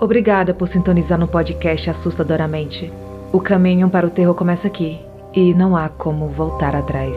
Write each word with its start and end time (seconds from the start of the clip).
Obrigada 0.00 0.54
por 0.54 0.68
sintonizar 0.68 1.18
no 1.18 1.26
podcast 1.26 1.90
Assustadoramente. 1.90 2.92
O 3.32 3.40
caminho 3.40 3.90
para 3.90 4.06
o 4.06 4.10
terror 4.10 4.32
começa 4.32 4.68
aqui 4.68 5.00
e 5.34 5.52
não 5.52 5.76
há 5.76 5.88
como 5.88 6.28
voltar 6.28 6.76
atrás. 6.76 7.12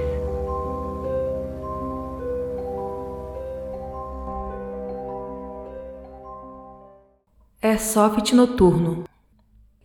Airsoft 7.62 8.34
Noturno 8.34 9.04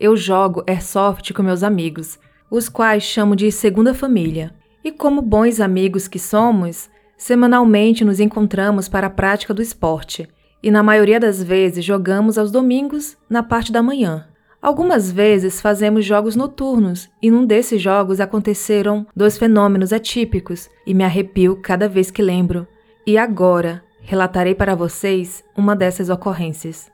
Eu 0.01 0.17
jogo 0.17 0.65
Airsoft 0.67 1.35
com 1.35 1.43
meus 1.43 1.63
amigos, 1.63 2.19
os 2.51 2.71
quais 2.71 3.03
chamo 3.03 3.37
de 3.37 3.53
segunda 3.53 3.93
família. 3.93 4.55
E 4.83 4.91
como 4.91 5.21
bons 5.21 5.61
amigos 5.61 6.09
que 6.09 6.19
somos, 6.19 6.89
semanalmente 7.19 8.07
nos 8.07 8.21
encontramos 8.21 8.89
para 8.89 9.09
a 9.09 9.11
prática 9.11 9.53
do 9.53 9.61
esporte, 9.61 10.27
e 10.63 10.71
na 10.71 10.83
maioria 10.83 11.21
das 11.21 11.43
vezes 11.43 11.85
jogamos 11.85 12.39
aos 12.39 12.51
domingos, 12.51 13.17
na 13.29 13.43
parte 13.43 13.71
da 13.71 13.83
manhã. 13.83 14.27
Algumas 14.61 15.13
vezes 15.13 15.61
fazemos 15.61 16.05
jogos 16.05 16.35
noturnos, 16.35 17.09
e 17.23 17.31
num 17.31 17.47
desses 17.47 17.81
jogos 17.81 18.21
aconteceram 18.21 19.07
dois 19.15 19.39
fenômenos 19.39 19.93
atípicos, 19.93 20.69
e 20.87 20.93
me 20.93 21.05
arrepio 21.05 21.57
cada 21.57 21.89
vez 21.89 22.11
que 22.11 22.23
lembro. 22.23 22.67
E 23.07 23.17
agora 23.17 23.85
relatarei 24.01 24.55
para 24.55 24.75
vocês 24.75 25.45
uma 25.57 25.77
dessas 25.77 26.09
ocorrências. 26.09 26.91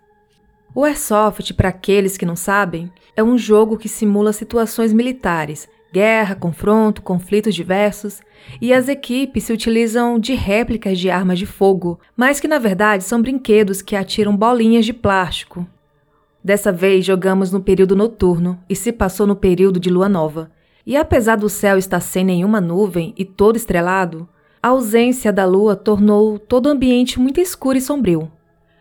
O 0.74 0.84
Airsoft, 0.84 1.52
para 1.54 1.68
aqueles 1.68 2.16
que 2.16 2.26
não 2.26 2.36
sabem, 2.36 2.90
é 3.14 3.22
um 3.22 3.36
jogo 3.36 3.76
que 3.76 3.88
simula 3.88 4.32
situações 4.32 4.92
militares, 4.92 5.68
guerra, 5.92 6.34
confronto, 6.34 7.02
conflitos 7.02 7.54
diversos, 7.54 8.20
e 8.60 8.72
as 8.72 8.88
equipes 8.88 9.44
se 9.44 9.52
utilizam 9.52 10.18
de 10.18 10.34
réplicas 10.34 10.98
de 10.98 11.10
armas 11.10 11.38
de 11.38 11.46
fogo, 11.46 12.00
mas 12.16 12.40
que 12.40 12.48
na 12.48 12.58
verdade 12.58 13.04
são 13.04 13.20
brinquedos 13.20 13.82
que 13.82 13.94
atiram 13.94 14.36
bolinhas 14.36 14.86
de 14.86 14.92
plástico. 14.92 15.66
Dessa 16.42 16.72
vez 16.72 17.04
jogamos 17.04 17.52
no 17.52 17.60
período 17.60 17.94
noturno 17.94 18.58
e 18.68 18.74
se 18.74 18.90
passou 18.90 19.26
no 19.26 19.36
período 19.36 19.78
de 19.78 19.90
lua 19.90 20.08
nova. 20.08 20.50
E 20.84 20.96
apesar 20.96 21.36
do 21.36 21.48
céu 21.48 21.78
estar 21.78 22.00
sem 22.00 22.24
nenhuma 22.24 22.60
nuvem 22.60 23.14
e 23.16 23.24
todo 23.24 23.54
estrelado, 23.54 24.28
a 24.60 24.68
ausência 24.68 25.32
da 25.32 25.44
lua 25.44 25.76
tornou 25.76 26.38
todo 26.38 26.66
o 26.66 26.70
ambiente 26.70 27.20
muito 27.20 27.40
escuro 27.40 27.78
e 27.78 27.80
sombrio. 27.80 28.30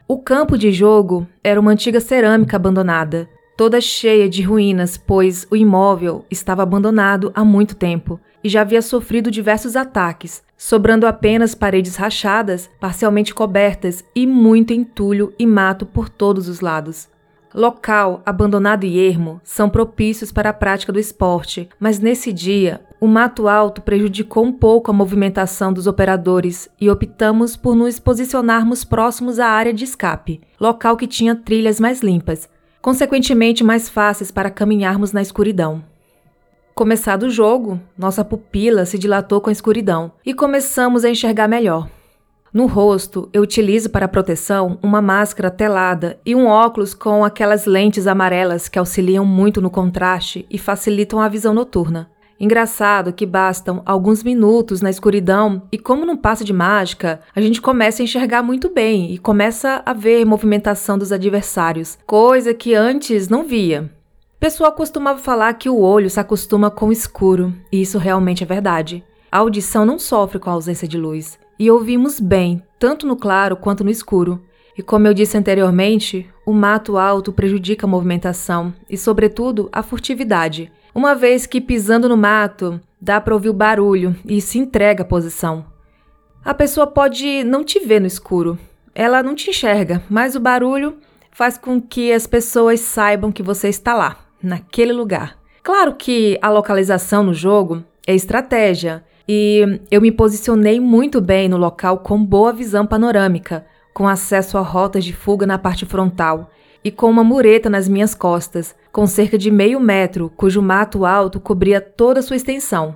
O 0.08 0.18
campo 0.18 0.58
de 0.58 0.72
jogo 0.72 1.28
era 1.44 1.60
uma 1.60 1.72
antiga 1.72 2.00
cerâmica 2.00 2.56
abandonada, 2.56 3.30
toda 3.56 3.82
cheia 3.82 4.28
de 4.28 4.42
ruínas, 4.42 4.98
pois 4.98 5.48
o 5.52 5.56
imóvel 5.56 6.26
estava 6.30 6.64
abandonado 6.64 7.32
há 7.36 7.44
muito 7.44 7.76
tempo 7.76 8.20
e 8.44 8.50
já 8.50 8.62
havia 8.62 8.82
sofrido 8.82 9.30
diversos 9.30 9.76
ataques, 9.76 10.44
sobrando 10.58 11.06
apenas 11.06 11.54
paredes 11.54 11.96
rachadas, 11.96 12.70
parcialmente 12.80 13.34
cobertas 13.34 14.04
e 14.16 14.26
muito 14.26 14.74
entulho 14.74 15.34
e 15.38 15.46
mato 15.46 15.86
por 15.86 16.10
todos 16.10 16.48
os 16.48 16.60
lados. 16.60 17.10
Local, 17.54 18.22
abandonado 18.26 18.86
e 18.86 18.98
ermo 18.98 19.42
são 19.44 19.70
propícios 19.70 20.32
para 20.32 20.52
a 20.52 20.54
prática 20.54 20.94
do 20.94 21.00
esporte, 21.00 21.68
mas 21.80 22.00
nesse 22.00 22.32
dia 22.32 22.80
o 23.00 23.08
mato 23.08 23.48
alto 23.48 23.82
prejudicou 23.82 24.46
um 24.46 24.54
pouco 24.54 24.90
a 24.90 24.94
movimentação 24.94 25.74
dos 25.74 25.86
operadores 25.86 26.70
e 26.80 26.90
optamos 26.90 27.58
por 27.58 27.76
nos 27.76 28.00
posicionarmos 28.00 28.86
próximos 28.86 29.40
à 29.40 29.48
área 29.48 29.74
de 29.74 29.84
escape, 29.84 30.40
local 30.60 30.96
que 30.96 31.08
tinha 31.08 31.36
trilhas 31.36 31.80
mais 31.80 32.02
limpas, 32.02 32.48
consequentemente 32.82 33.64
mais 33.64 33.88
fáceis 33.88 34.32
para 34.32 34.50
caminharmos 34.50 35.12
na 35.12 35.22
escuridão. 35.22 35.84
Começado 36.74 37.24
o 37.24 37.30
jogo, 37.30 37.80
nossa 37.98 38.26
pupila 38.26 38.86
se 38.86 38.98
dilatou 38.98 39.40
com 39.40 39.50
a 39.50 39.54
escuridão 39.54 40.12
e 40.26 40.34
começamos 40.34 41.06
a 41.06 41.10
enxergar 41.10 41.48
melhor. 41.48 41.88
No 42.54 42.66
rosto, 42.66 43.30
eu 43.32 43.44
utilizo 43.44 43.90
para 43.90 44.08
proteção 44.08 44.78
uma 44.82 45.02
máscara 45.02 45.50
telada 45.50 46.20
e 46.26 46.36
um 46.36 46.48
óculos 46.48 46.94
com 46.94 47.24
aquelas 47.24 47.66
lentes 47.66 48.08
amarelas 48.08 48.68
que 48.68 48.80
auxiliam 48.80 49.24
muito 49.24 49.62
no 49.62 49.70
contraste 49.70 50.46
e 50.50 50.58
facilitam 50.58 51.22
a 51.22 51.30
visão 51.30 51.54
noturna. 51.54 52.10
Engraçado 52.42 53.14
que 53.14 53.24
bastam 53.24 53.84
alguns 53.86 54.24
minutos 54.24 54.82
na 54.82 54.90
escuridão 54.90 55.62
e, 55.72 55.78
como 55.78 56.08
num 56.08 56.18
passe 56.18 56.44
de 56.44 56.52
mágica, 56.52 57.22
a 57.36 57.40
gente 57.40 57.62
começa 57.62 58.02
a 58.02 58.04
enxergar 58.04 58.42
muito 58.42 58.68
bem 58.68 59.14
e 59.14 59.20
começa 59.20 59.84
a 59.86 59.94
ver 59.94 60.26
movimentação 60.26 60.98
dos 60.98 61.12
adversários, 61.12 62.00
coisa 62.04 62.52
que 62.52 62.74
antes 62.74 63.30
não 63.30 63.46
via. 63.46 63.92
O 64.38 64.40
pessoal 64.40 64.72
costumava 64.72 65.20
falar 65.20 65.54
que 65.54 65.70
o 65.70 65.82
olho 65.82 66.10
se 66.10 66.20
acostuma 66.20 66.72
com 66.72 66.88
o 66.88 66.92
escuro, 66.92 67.54
e 67.72 67.80
isso 67.80 68.00
realmente 68.00 68.42
é 68.42 68.48
verdade. 68.48 69.04
A 69.32 69.38
audição 69.38 69.86
não 69.86 70.00
sofre 70.00 70.40
com 70.40 70.50
a 70.50 70.54
ausência 70.54 70.88
de 70.88 70.98
luz, 70.98 71.38
e 71.60 71.70
ouvimos 71.70 72.20
bem, 72.20 72.64
tanto 72.80 73.06
no 73.06 73.16
claro 73.16 73.56
quanto 73.56 73.84
no 73.84 73.92
escuro. 73.92 74.42
E 74.76 74.82
como 74.82 75.06
eu 75.06 75.14
disse 75.14 75.38
anteriormente, 75.38 76.28
o 76.44 76.54
mato 76.54 76.98
alto 76.98 77.32
prejudica 77.32 77.86
a 77.86 77.90
movimentação 77.90 78.74
e, 78.90 78.98
sobretudo, 78.98 79.70
a 79.72 79.84
furtividade 79.84 80.72
uma 80.94 81.16
vez 81.16 81.46
que 81.46 81.62
pisando 81.62 82.10
no 82.10 82.18
mato 82.18 82.80
dá 83.00 83.20
para 83.20 83.34
ouvir 83.34 83.50
o 83.50 83.54
barulho 83.54 84.16
e 84.26 84.42
se 84.42 84.60
entrega 84.60 85.04
à 85.04 85.06
posição. 85.06 85.66
A 86.44 86.54
pessoa 86.54 86.88
pode 86.88 87.44
não 87.44 87.64
te 87.64 87.80
ver 87.80 88.00
no 88.00 88.08
escuro, 88.08 88.58
ela 88.94 89.24
não 89.24 89.36
te 89.36 89.50
enxerga, 89.50 90.04
mas 90.10 90.36
o 90.36 90.40
barulho 90.40 90.98
faz 91.32 91.58
com 91.58 91.82
que 91.82 92.12
as 92.12 92.28
pessoas 92.28 92.82
saibam 92.82 93.32
que 93.32 93.44
você 93.44 93.70
está 93.70 93.94
lá, 93.94 94.18
naquele 94.42 94.92
lugar. 94.92 95.38
Claro 95.64 95.96
que 95.96 96.38
a 96.42 96.50
localização 96.50 97.24
no 97.24 97.34
jogo 97.34 97.84
é 98.06 98.14
estratégia 98.14 99.04
e 99.28 99.80
eu 99.90 100.02
me 100.02 100.12
posicionei 100.12 100.80
muito 100.80 101.22
bem 101.22 101.48
no 101.48 101.58
local 101.58 102.00
com 102.00 102.24
boa 102.24 102.52
visão 102.52 102.86
panorâmica, 102.86 103.66
com 103.94 104.08
acesso 104.08 104.58
a 104.58 104.62
rotas 104.62 105.06
de 105.06 105.14
fuga 105.14 105.46
na 105.46 105.58
parte 105.58 105.86
frontal 105.86 106.50
e 106.84 106.92
com 106.92 107.10
uma 107.10 107.24
mureta 107.24 107.70
nas 107.70 107.88
minhas 107.88 108.16
costas, 108.16 108.76
com 108.92 109.08
cerca 109.08 109.38
de 109.38 109.50
meio 109.50 109.80
metro, 109.80 110.32
cujo 110.36 110.62
mato 110.62 111.06
alto 111.06 111.40
cobria 111.40 111.80
toda 111.80 112.22
sua 112.22 112.36
extensão. 112.36 112.96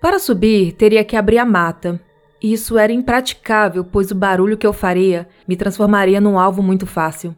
Para 0.00 0.18
subir, 0.18 0.72
teria 0.72 1.04
que 1.04 1.16
abrir 1.16 1.38
a 1.38 1.44
mata. 1.44 2.00
Isso 2.42 2.78
era 2.78 2.92
impraticável, 2.92 3.84
pois 3.84 4.10
o 4.10 4.14
barulho 4.14 4.56
que 4.56 4.66
eu 4.66 4.72
faria 4.72 5.28
me 5.46 5.56
transformaria 5.56 6.20
num 6.20 6.38
alvo 6.38 6.62
muito 6.62 6.86
fácil. 6.86 7.34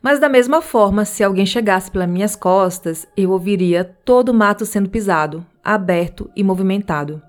Mas 0.00 0.18
da 0.18 0.28
mesma 0.28 0.60
forma, 0.60 1.04
se 1.04 1.22
alguém 1.22 1.46
chegasse 1.46 1.90
pelas 1.90 2.08
minhas 2.08 2.34
costas, 2.34 3.06
eu 3.16 3.30
ouviria 3.30 3.84
todo 4.04 4.30
o 4.30 4.34
mato 4.34 4.66
sendo 4.66 4.88
pisado, 4.88 5.46
aberto 5.62 6.28
e 6.34 6.42
movimentado. 6.42 7.22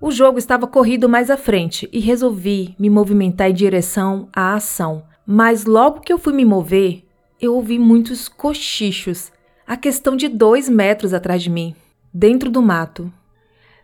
O 0.00 0.12
jogo 0.12 0.38
estava 0.38 0.68
corrido 0.68 1.08
mais 1.08 1.28
à 1.28 1.36
frente 1.36 1.88
e 1.92 1.98
resolvi 1.98 2.76
me 2.78 2.88
movimentar 2.88 3.50
em 3.50 3.54
direção 3.54 4.28
à 4.32 4.54
ação, 4.54 5.02
mas 5.26 5.64
logo 5.64 6.00
que 6.00 6.12
eu 6.12 6.18
fui 6.18 6.32
me 6.32 6.44
mover, 6.44 7.02
eu 7.40 7.54
ouvi 7.54 7.78
muitos 7.78 8.28
cochichos, 8.28 9.30
a 9.66 9.76
questão 9.76 10.16
de 10.16 10.28
dois 10.28 10.68
metros 10.68 11.14
atrás 11.14 11.42
de 11.42 11.50
mim, 11.50 11.74
dentro 12.12 12.50
do 12.50 12.60
mato. 12.60 13.12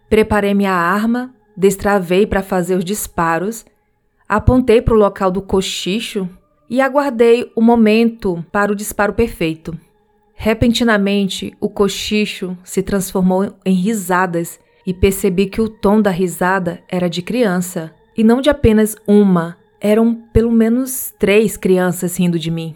Preparei 0.09 0.55
minha 0.55 0.73
arma, 0.73 1.33
destravei 1.57 2.27
para 2.27 2.43
fazer 2.43 2.77
os 2.77 2.85
disparos, 2.85 3.65
apontei 4.29 4.83
para 4.83 4.95
o 4.95 4.99
local 4.99 5.31
do 5.31 5.41
cochicho 5.41 6.29
e 6.69 6.81
aguardei 6.81 7.51
o 7.55 7.61
momento 7.61 8.45
para 8.51 8.73
o 8.73 8.75
disparo 8.75 9.13
perfeito. 9.13 9.79
Repentinamente, 10.35 11.55
o 11.61 11.69
cochicho 11.69 12.59
se 12.65 12.83
transformou 12.83 13.55
em 13.65 13.75
risadas 13.75 14.59
e 14.85 14.93
percebi 14.93 15.47
que 15.47 15.61
o 15.61 15.69
tom 15.69 16.03
da 16.03 16.11
risada 16.11 16.83
era 16.89 17.09
de 17.09 17.23
criança 17.23 17.95
e 18.17 18.25
não 18.25 18.41
de 18.41 18.51
apenas 18.51 18.97
uma, 19.07 19.57
eram 19.81 20.15
pelo 20.33 20.51
menos 20.51 21.15
três 21.19 21.57
crianças 21.57 22.19
rindo 22.19 22.39
de 22.39 22.51
mim. 22.51 22.75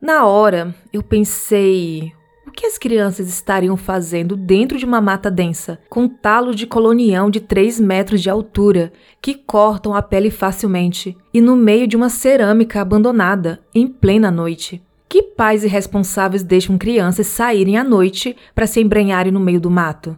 Na 0.00 0.26
hora, 0.26 0.74
eu 0.92 1.02
pensei: 1.02 2.12
o 2.46 2.50
que 2.50 2.66
as 2.66 2.76
crianças 2.76 3.28
estariam 3.28 3.76
fazendo 3.76 4.36
dentro 4.36 4.76
de 4.76 4.84
uma 4.84 5.00
mata 5.00 5.30
densa, 5.30 5.78
com 5.88 6.06
talos 6.06 6.54
de 6.54 6.66
colonião 6.66 7.30
de 7.30 7.40
3 7.40 7.80
metros 7.80 8.20
de 8.20 8.28
altura, 8.28 8.92
que 9.22 9.34
cortam 9.34 9.94
a 9.94 10.02
pele 10.02 10.30
facilmente, 10.30 11.16
e 11.32 11.40
no 11.40 11.56
meio 11.56 11.86
de 11.86 11.96
uma 11.96 12.10
cerâmica 12.10 12.80
abandonada, 12.80 13.60
em 13.74 13.86
plena 13.86 14.30
noite? 14.30 14.82
Que 15.08 15.22
pais 15.22 15.64
irresponsáveis 15.64 16.42
deixam 16.42 16.76
crianças 16.76 17.28
saírem 17.28 17.78
à 17.78 17.84
noite 17.84 18.36
para 18.54 18.66
se 18.66 18.80
embrenharem 18.80 19.32
no 19.32 19.40
meio 19.40 19.60
do 19.60 19.70
mato? 19.70 20.16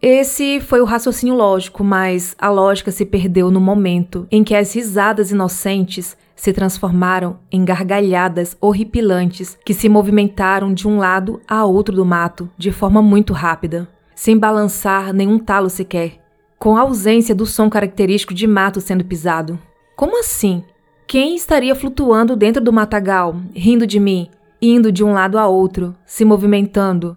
Esse 0.00 0.60
foi 0.60 0.80
o 0.80 0.84
raciocínio 0.84 1.36
lógico, 1.36 1.84
mas 1.84 2.34
a 2.36 2.50
lógica 2.50 2.90
se 2.90 3.06
perdeu 3.06 3.52
no 3.52 3.60
momento 3.60 4.26
em 4.32 4.42
que 4.42 4.52
as 4.52 4.74
risadas 4.74 5.30
inocentes 5.30 6.16
se 6.34 6.52
transformaram 6.52 7.38
em 7.50 7.64
gargalhadas 7.64 8.56
horripilantes 8.60 9.58
que 9.64 9.74
se 9.74 9.88
movimentaram 9.88 10.72
de 10.72 10.88
um 10.88 10.98
lado 10.98 11.40
a 11.46 11.64
outro 11.64 11.94
do 11.94 12.04
mato 12.04 12.50
de 12.56 12.72
forma 12.72 13.00
muito 13.00 13.32
rápida, 13.32 13.88
sem 14.14 14.36
balançar 14.36 15.12
nenhum 15.12 15.38
talo 15.38 15.70
sequer, 15.70 16.20
com 16.58 16.76
a 16.76 16.80
ausência 16.80 17.34
do 17.34 17.46
som 17.46 17.68
característico 17.68 18.34
de 18.34 18.46
mato 18.46 18.80
sendo 18.80 19.04
pisado. 19.04 19.58
Como 19.96 20.18
assim? 20.18 20.64
Quem 21.06 21.34
estaria 21.36 21.74
flutuando 21.74 22.36
dentro 22.36 22.62
do 22.62 22.72
matagal, 22.72 23.36
rindo 23.54 23.86
de 23.86 24.00
mim, 24.00 24.30
indo 24.60 24.92
de 24.92 25.04
um 25.04 25.12
lado 25.12 25.38
a 25.38 25.46
outro, 25.46 25.94
se 26.06 26.24
movimentando, 26.24 27.16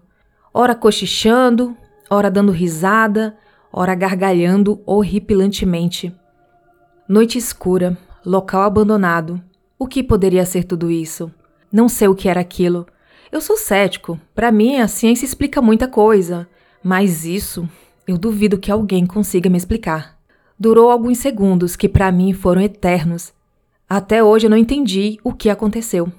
ora 0.52 0.74
cochichando, 0.74 1.76
ora 2.10 2.30
dando 2.30 2.52
risada, 2.52 3.36
ora 3.72 3.94
gargalhando 3.94 4.80
horripilantemente. 4.84 6.12
Noite 7.08 7.38
escura, 7.38 7.96
local 8.26 8.62
abandonado. 8.62 9.40
O 9.78 9.86
que 9.86 10.02
poderia 10.02 10.44
ser 10.44 10.64
tudo 10.64 10.90
isso? 10.90 11.30
Não 11.70 11.88
sei 11.88 12.08
o 12.08 12.14
que 12.14 12.28
era 12.28 12.40
aquilo. 12.40 12.84
Eu 13.30 13.40
sou 13.40 13.56
cético. 13.56 14.20
Para 14.34 14.50
mim, 14.50 14.80
a 14.80 14.88
ciência 14.88 15.24
explica 15.24 15.62
muita 15.62 15.86
coisa. 15.86 16.48
Mas 16.82 17.24
isso, 17.24 17.68
eu 18.06 18.18
duvido 18.18 18.58
que 18.58 18.72
alguém 18.72 19.06
consiga 19.06 19.48
me 19.48 19.56
explicar. 19.56 20.18
Durou 20.58 20.90
alguns 20.90 21.18
segundos 21.18 21.76
que 21.76 21.88
para 21.88 22.10
mim 22.10 22.32
foram 22.32 22.60
eternos. 22.60 23.32
Até 23.88 24.24
hoje 24.24 24.46
eu 24.46 24.50
não 24.50 24.56
entendi 24.56 25.18
o 25.22 25.32
que 25.32 25.48
aconteceu. 25.48 26.10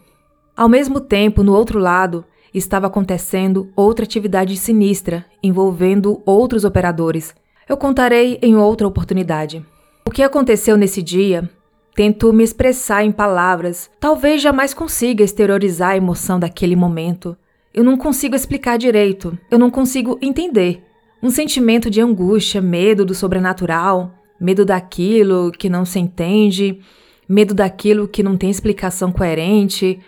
Ao 0.55 0.69
mesmo 0.69 1.01
tempo, 1.01 1.43
no 1.43 1.53
outro 1.53 1.77
lado, 1.77 2.23
estava 2.53 2.87
acontecendo 2.87 3.69
outra 3.75 4.05
atividade 4.05 4.55
sinistra 4.55 5.25
envolvendo 5.43 6.21
outros 6.25 6.63
operadores. 6.63 7.35
Eu 7.67 7.75
contarei 7.75 8.39
em 8.41 8.55
outra 8.55 8.87
oportunidade. 8.87 9.65
O 10.05 10.09
que 10.09 10.23
aconteceu 10.23 10.77
nesse 10.77 11.01
dia? 11.01 11.49
Tento 11.97 12.31
me 12.31 12.43
expressar 12.43 13.03
em 13.03 13.11
palavras. 13.11 13.89
Talvez 13.99 14.39
jamais 14.39 14.71
consiga 14.71 15.23
exteriorizar 15.23 15.89
a 15.89 15.97
emoção 15.97 16.39
daquele 16.39 16.75
momento. 16.75 17.35
Eu 17.73 17.83
não 17.83 17.97
consigo 17.97 18.35
explicar 18.35 18.77
direito. 18.77 19.35
Eu 19.49 19.57
não 19.57 19.71
consigo 19.71 20.15
entender. 20.21 20.83
Um 21.23 21.31
sentimento 21.31 21.89
de 21.89 21.99
angústia, 21.99 22.61
medo 22.61 23.03
do 23.03 23.15
sobrenatural, 23.15 24.11
medo 24.39 24.63
daquilo 24.63 25.51
que 25.51 25.71
não 25.71 25.85
se 25.85 25.97
entende, 25.97 26.79
medo 27.27 27.55
daquilo 27.55 28.07
que 28.07 28.21
não 28.21 28.37
tem 28.37 28.51
explicação 28.51 29.11
coerente, 29.11 29.99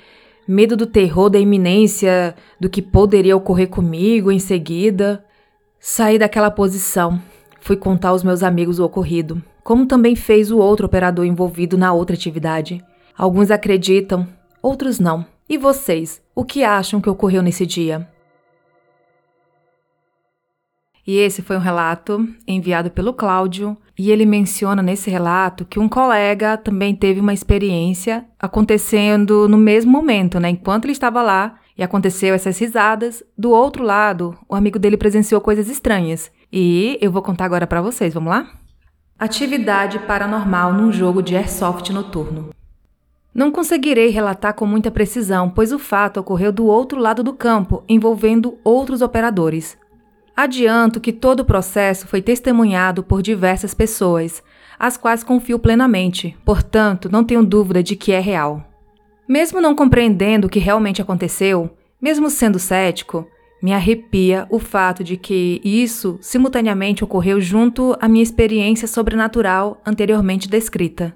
medo 0.48 0.78
do 0.78 0.86
terror 0.86 1.28
da 1.28 1.40
iminência 1.40 2.36
do 2.60 2.70
que 2.70 2.84
poderia 2.84 3.36
ocorrer 3.36 3.68
comigo 3.68 4.32
em 4.32 4.38
seguida. 4.38 5.26
Saí 5.80 6.20
daquela 6.20 6.52
posição, 6.52 7.20
fui 7.70 7.78
contar 7.78 8.10
aos 8.10 8.24
meus 8.24 8.42
amigos 8.42 8.80
o 8.80 8.84
ocorrido, 8.84 9.44
como 9.64 9.86
também 9.86 10.16
fez 10.16 10.50
o 10.50 10.58
outro 10.58 10.88
operador 10.88 11.24
envolvido 11.24 11.78
na 11.78 11.94
outra 11.94 12.16
atividade. 12.16 12.84
Alguns 13.16 13.52
acreditam, 13.52 14.28
outros 14.60 15.00
não. 15.00 15.24
E 15.48 15.56
vocês, 15.56 16.20
o 16.34 16.44
que 16.44 16.64
acham 16.64 17.00
que 17.00 17.08
ocorreu 17.08 17.44
nesse 17.44 17.68
dia? 17.68 18.10
E 21.06 21.18
esse 21.18 21.44
foi 21.44 21.58
um 21.58 21.60
relato 21.60 22.28
enviado 22.48 22.90
pelo 22.90 23.14
Cláudio, 23.14 23.78
e 23.96 24.10
ele 24.10 24.26
menciona 24.26 24.82
nesse 24.82 25.12
relato 25.12 25.64
que 25.64 25.80
um 25.80 25.88
colega 25.88 26.58
também 26.58 26.96
teve 26.96 27.20
uma 27.20 27.36
experiência 27.36 28.26
acontecendo 28.40 29.48
no 29.48 29.60
mesmo 29.60 29.92
momento, 29.92 30.40
né? 30.40 30.50
Enquanto 30.50 30.86
ele 30.86 30.94
estava 30.94 31.22
lá 31.22 31.60
e 31.78 31.84
aconteceu 31.84 32.34
essas 32.34 32.58
risadas, 32.58 33.24
do 33.38 33.52
outro 33.52 33.84
lado, 33.84 34.36
o 34.50 34.56
amigo 34.56 34.80
dele 34.80 34.98
presenciou 34.98 35.40
coisas 35.40 35.70
estranhas. 35.70 36.32
E 36.52 36.98
eu 37.02 37.12
vou 37.12 37.22
contar 37.22 37.46
agora 37.46 37.68
para 37.68 37.82
vocês, 37.82 38.14
vamos 38.14 38.32
lá? 38.32 38.50
Atividade 39.18 40.00
paranormal 40.00 40.74
num 40.74 40.92
jogo 40.92 41.22
de 41.22 41.36
airsoft 41.36 41.92
noturno. 41.92 42.50
Não 43.34 43.52
conseguirei 43.52 44.10
relatar 44.10 44.54
com 44.54 44.66
muita 44.66 44.90
precisão, 44.90 45.50
pois 45.50 45.72
o 45.72 45.78
fato 45.78 46.20
ocorreu 46.20 46.52
do 46.52 46.66
outro 46.66 47.00
lado 47.00 47.24
do 47.24 47.34
campo, 47.34 47.84
envolvendo 47.88 48.58
outros 48.64 49.02
operadores. 49.02 49.78
Adianto 50.36 51.00
que 51.00 51.14
todo 51.14 51.42
o 51.42 51.46
processo 51.46 52.08
foi 52.08 52.22
testemunhado 52.22 53.04
por 53.04 53.22
diversas 53.22 53.74
pessoas, 53.74 54.42
as 54.80 54.98
quais 54.98 55.24
confio 55.24 55.60
plenamente, 55.60 56.36
portanto, 56.46 57.10
não 57.12 57.24
tenho 57.24 57.44
dúvida 57.44 57.84
de 57.84 57.96
que 57.96 58.12
é 58.12 58.20
real. 58.20 58.64
Mesmo 59.28 59.62
não 59.62 59.76
compreendendo 59.76 60.48
o 60.48 60.50
que 60.50 60.60
realmente 60.60 61.02
aconteceu, 61.02 61.70
mesmo 62.02 62.30
sendo 62.30 62.58
cético, 62.58 63.28
me 63.62 63.74
arrepia 63.74 64.48
o 64.50 64.60
fato 64.60 65.04
de 65.04 65.18
que 65.18 65.62
isso 65.64 66.18
simultaneamente 66.22 67.04
ocorreu 67.04 67.42
junto 67.42 67.96
à 68.00 68.08
minha 68.08 68.24
experiência 68.24 68.88
sobrenatural 68.88 69.82
anteriormente 69.86 70.48
descrita. 70.48 71.16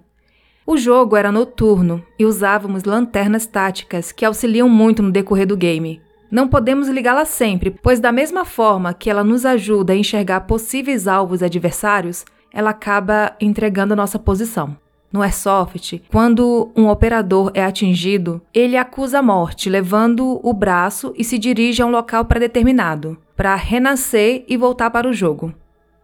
O 0.65 0.77
jogo 0.77 1.15
era 1.15 1.31
noturno 1.31 2.03
e 2.17 2.25
usávamos 2.25 2.83
lanternas 2.83 3.45
táticas 3.45 4.11
que 4.11 4.25
auxiliam 4.25 4.69
muito 4.69 5.03
no 5.03 5.11
decorrer 5.11 5.45
do 5.45 5.57
game, 5.57 6.01
não 6.33 6.47
podemos 6.47 6.87
ligá-la 6.87 7.25
sempre, 7.25 7.69
pois, 7.69 7.99
da 7.99 8.11
mesma 8.11 8.43
forma 8.43 8.91
que 8.91 9.07
ela 9.07 9.23
nos 9.23 9.45
ajuda 9.45 9.93
a 9.93 9.95
enxergar 9.95 10.41
possíveis 10.41 11.07
alvos 11.07 11.43
adversários, 11.43 12.25
ela 12.51 12.71
acaba 12.71 13.35
entregando 13.39 13.95
nossa 13.95 14.17
posição. 14.17 14.75
No 15.13 15.21
Airsoft, 15.21 16.01
quando 16.09 16.71
um 16.75 16.87
operador 16.89 17.51
é 17.53 17.63
atingido, 17.63 18.41
ele 18.51 18.75
acusa 18.75 19.19
a 19.19 19.21
morte, 19.21 19.69
levando 19.69 20.39
o 20.41 20.51
braço 20.51 21.13
e 21.15 21.23
se 21.23 21.37
dirige 21.37 21.83
a 21.83 21.85
um 21.85 21.91
local 21.91 22.25
predeterminado, 22.25 23.15
para 23.35 23.53
renascer 23.53 24.43
e 24.47 24.57
voltar 24.57 24.89
para 24.89 25.07
o 25.07 25.13
jogo. 25.13 25.53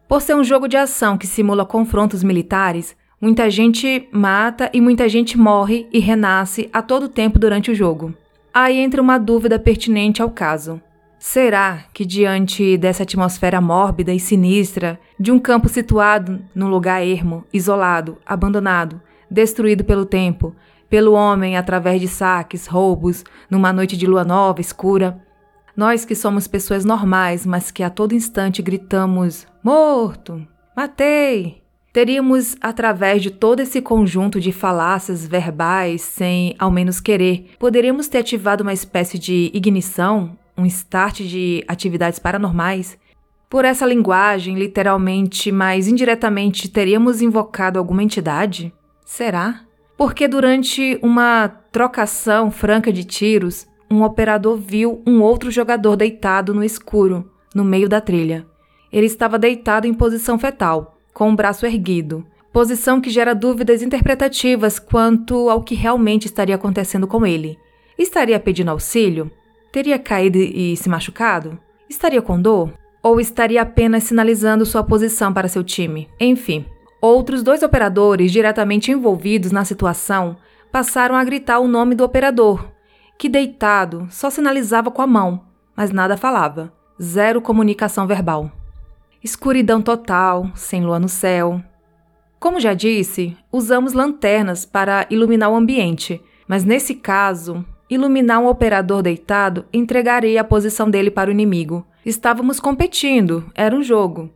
Por 0.07 0.21
ser 0.21 0.35
um 0.35 0.43
jogo 0.43 0.67
de 0.67 0.77
ação 0.77 1.17
que 1.17 1.25
simula 1.25 1.65
confrontos 1.65 2.23
militares, 2.23 2.95
muita 3.19 3.49
gente 3.49 4.07
mata 4.11 4.69
e 4.71 4.79
muita 4.79 5.09
gente 5.09 5.39
morre 5.39 5.87
e 5.91 5.97
renasce 5.97 6.69
a 6.71 6.79
todo 6.79 7.09
tempo 7.09 7.39
durante 7.39 7.71
o 7.71 7.75
jogo. 7.75 8.13
Aí 8.53 8.77
entra 8.77 9.01
uma 9.01 9.17
dúvida 9.17 9.57
pertinente 9.57 10.21
ao 10.21 10.29
caso. 10.29 10.79
Será 11.19 11.83
que, 11.93 12.05
diante 12.05 12.77
dessa 12.77 13.03
atmosfera 13.03 13.59
mórbida 13.59 14.13
e 14.13 14.19
sinistra, 14.19 14.97
de 15.19 15.33
um 15.33 15.37
campo 15.37 15.67
situado 15.67 16.39
num 16.55 16.69
lugar 16.69 17.05
ermo, 17.05 17.43
isolado, 17.51 18.17
abandonado, 18.25 19.01
destruído 19.29 19.83
pelo 19.83 20.05
tempo, 20.05 20.55
pelo 20.89 21.11
homem 21.11 21.57
através 21.57 21.99
de 21.99 22.07
saques, 22.07 22.67
roubos, 22.67 23.25
numa 23.49 23.73
noite 23.73 23.97
de 23.97 24.07
lua 24.07 24.23
nova, 24.23 24.61
escura, 24.61 25.21
nós 25.75 26.05
que 26.05 26.15
somos 26.15 26.47
pessoas 26.47 26.85
normais, 26.85 27.45
mas 27.45 27.69
que 27.69 27.83
a 27.83 27.89
todo 27.89 28.15
instante 28.15 28.61
gritamos: 28.61 29.45
Morto! 29.61 30.45
Matei! 30.75 31.61
Teríamos, 31.91 32.55
através 32.61 33.21
de 33.21 33.31
todo 33.31 33.59
esse 33.59 33.81
conjunto 33.81 34.39
de 34.39 34.51
falácias 34.51 35.27
verbais, 35.27 36.01
sem 36.01 36.55
ao 36.57 36.69
menos 36.69 37.01
querer, 37.01 37.49
poderíamos 37.57 38.07
ter 38.07 38.19
ativado 38.19 38.61
uma 38.61 38.71
espécie 38.71 39.19
de 39.19 39.51
ignição, 39.53 40.37
um 40.59 40.65
start 40.65 41.21
de 41.21 41.63
atividades 41.67 42.19
paranormais. 42.19 42.97
Por 43.49 43.65
essa 43.65 43.85
linguagem, 43.85 44.55
literalmente, 44.55 45.51
mas 45.51 45.87
indiretamente, 45.87 46.69
teríamos 46.69 47.21
invocado 47.21 47.79
alguma 47.79 48.03
entidade? 48.03 48.73
Será? 49.05 49.61
Porque 49.97 50.27
durante 50.27 50.99
uma 51.01 51.47
trocação 51.71 52.51
franca 52.51 52.93
de 52.93 53.03
tiros, 53.03 53.67
um 53.89 54.03
operador 54.03 54.57
viu 54.57 55.01
um 55.05 55.21
outro 55.21 55.49
jogador 55.49 55.95
deitado 55.95 56.53
no 56.53 56.63
escuro, 56.63 57.31
no 57.55 57.63
meio 57.63 57.89
da 57.89 57.99
trilha. 57.99 58.45
Ele 58.91 59.07
estava 59.07 59.39
deitado 59.39 59.87
em 59.87 59.93
posição 59.93 60.37
fetal 60.37 60.97
com 61.13 61.31
o 61.31 61.35
braço 61.35 61.65
erguido, 61.65 62.25
posição 62.53 63.01
que 63.01 63.09
gera 63.09 63.33
dúvidas 63.33 63.81
interpretativas 63.81 64.79
quanto 64.79 65.49
ao 65.49 65.63
que 65.63 65.75
realmente 65.75 66.25
estaria 66.25 66.55
acontecendo 66.55 67.07
com 67.07 67.25
ele. 67.25 67.57
Estaria 67.97 68.39
pedindo 68.39 68.71
auxílio? 68.71 69.29
Teria 69.71 69.99
caído 69.99 70.37
e 70.37 70.75
se 70.75 70.89
machucado? 70.89 71.59
Estaria 71.87 72.21
com 72.21 72.41
dor? 72.41 72.73
Ou 73.03 73.19
estaria 73.19 73.61
apenas 73.61 74.03
sinalizando 74.03 74.65
sua 74.65 74.83
posição 74.83 75.31
para 75.31 75.47
seu 75.47 75.63
time? 75.63 76.09
Enfim, 76.19 76.65
outros 77.01 77.43
dois 77.43 77.63
operadores 77.63 78.31
diretamente 78.31 78.91
envolvidos 78.91 79.51
na 79.51 79.63
situação 79.63 80.37
passaram 80.71 81.15
a 81.15 81.23
gritar 81.23 81.59
o 81.59 81.67
nome 81.67 81.95
do 81.95 82.03
operador, 82.03 82.67
que 83.17 83.29
deitado 83.29 84.07
só 84.09 84.29
sinalizava 84.29 84.91
com 84.91 85.01
a 85.01 85.07
mão, 85.07 85.45
mas 85.75 85.91
nada 85.91 86.17
falava. 86.17 86.73
Zero 87.01 87.41
comunicação 87.41 88.05
verbal. 88.05 88.51
Escuridão 89.23 89.81
total, 89.81 90.49
sem 90.55 90.83
lua 90.83 90.99
no 90.99 91.09
céu. 91.09 91.61
Como 92.39 92.59
já 92.59 92.73
disse, 92.73 93.35
usamos 93.51 93.93
lanternas 93.93 94.65
para 94.65 95.05
iluminar 95.09 95.49
o 95.49 95.55
ambiente, 95.55 96.21
mas 96.47 96.63
nesse 96.63 96.95
caso, 96.95 97.65
iluminar 97.89 98.39
um 98.39 98.47
operador 98.47 99.01
deitado 99.01 99.65
entregaria 99.73 100.39
a 100.39 100.43
posição 100.43 100.89
dele 100.89 101.09
para 101.09 101.29
o 101.29 101.31
inimigo. 101.31 101.85
Estávamos 102.05 102.59
competindo, 102.59 103.51
era 103.55 103.75
um 103.75 103.81
jogo. 103.81 104.29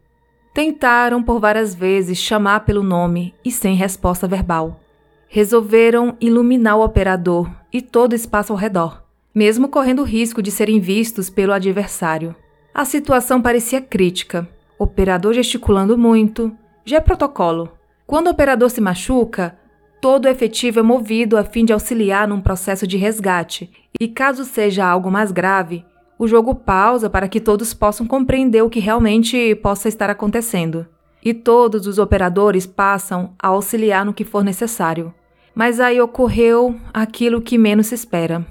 Tentaram 0.53 1.21
por 1.21 1.39
várias 1.39 1.73
vezes 1.73 2.17
chamar 2.17 2.61
pelo 2.61 2.83
nome 2.83 3.33
e 3.43 3.51
sem 3.51 3.75
resposta 3.75 4.27
verbal. 4.27 4.79
Resolveram 5.27 6.15
iluminar 6.19 6.77
o 6.77 6.83
operador 6.83 7.49
e 7.71 7.81
todo 7.81 8.13
o 8.13 8.15
espaço 8.15 8.53
ao 8.53 8.59
redor, 8.59 9.03
mesmo 9.33 9.67
correndo 9.67 10.01
o 10.01 10.05
risco 10.05 10.41
de 10.41 10.51
serem 10.51 10.79
vistos 10.79 11.29
pelo 11.29 11.53
adversário. 11.53 12.35
A 12.73 12.85
situação 12.85 13.41
parecia 13.41 13.81
crítica 13.81 14.47
operador 14.83 15.33
gesticulando 15.33 15.97
muito, 15.97 16.51
já 16.85 16.97
é 16.97 16.99
protocolo. 16.99 17.71
Quando 18.05 18.27
o 18.27 18.31
operador 18.31 18.69
se 18.69 18.81
machuca, 18.81 19.57
todo 20.03 20.25
o 20.25 20.27
efetivo 20.27 20.81
é 20.81 20.83
movido 20.83 21.37
a 21.37 21.45
fim 21.45 21.63
de 21.63 21.71
auxiliar 21.71 22.27
num 22.27 22.41
processo 22.41 22.85
de 22.85 22.97
resgate, 22.97 23.71
e 23.97 24.05
caso 24.05 24.43
seja 24.43 24.85
algo 24.85 25.09
mais 25.09 25.31
grave, 25.31 25.85
o 26.19 26.27
jogo 26.27 26.53
pausa 26.53 27.09
para 27.09 27.29
que 27.29 27.39
todos 27.39 27.73
possam 27.73 28.05
compreender 28.05 28.61
o 28.63 28.69
que 28.69 28.81
realmente 28.81 29.55
possa 29.55 29.87
estar 29.87 30.09
acontecendo. 30.09 30.85
E 31.23 31.33
todos 31.33 31.87
os 31.87 31.99
operadores 31.99 32.65
passam 32.65 33.33
a 33.41 33.47
auxiliar 33.47 34.05
no 34.05 34.13
que 34.13 34.25
for 34.25 34.43
necessário. 34.43 35.13
Mas 35.55 35.79
aí 35.79 36.01
ocorreu 36.01 36.77
aquilo 36.93 37.41
que 37.41 37.57
menos 37.57 37.87
se 37.87 37.95
espera. 37.95 38.45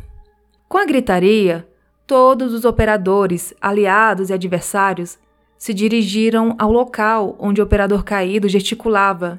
Com 0.71 0.79
a 0.79 0.87
gritaria, 0.87 1.69
todos 2.07 2.55
os 2.55 2.65
operadores, 2.65 3.53
aliados 3.61 4.31
e 4.31 4.33
adversários, 4.33 5.19
se 5.59 5.75
dirigiram 5.75 6.57
ao 6.59 6.73
local 6.73 7.37
onde 7.39 7.61
o 7.61 7.65
operador 7.65 8.05
caído 8.05 8.49
gesticulava 8.49 9.39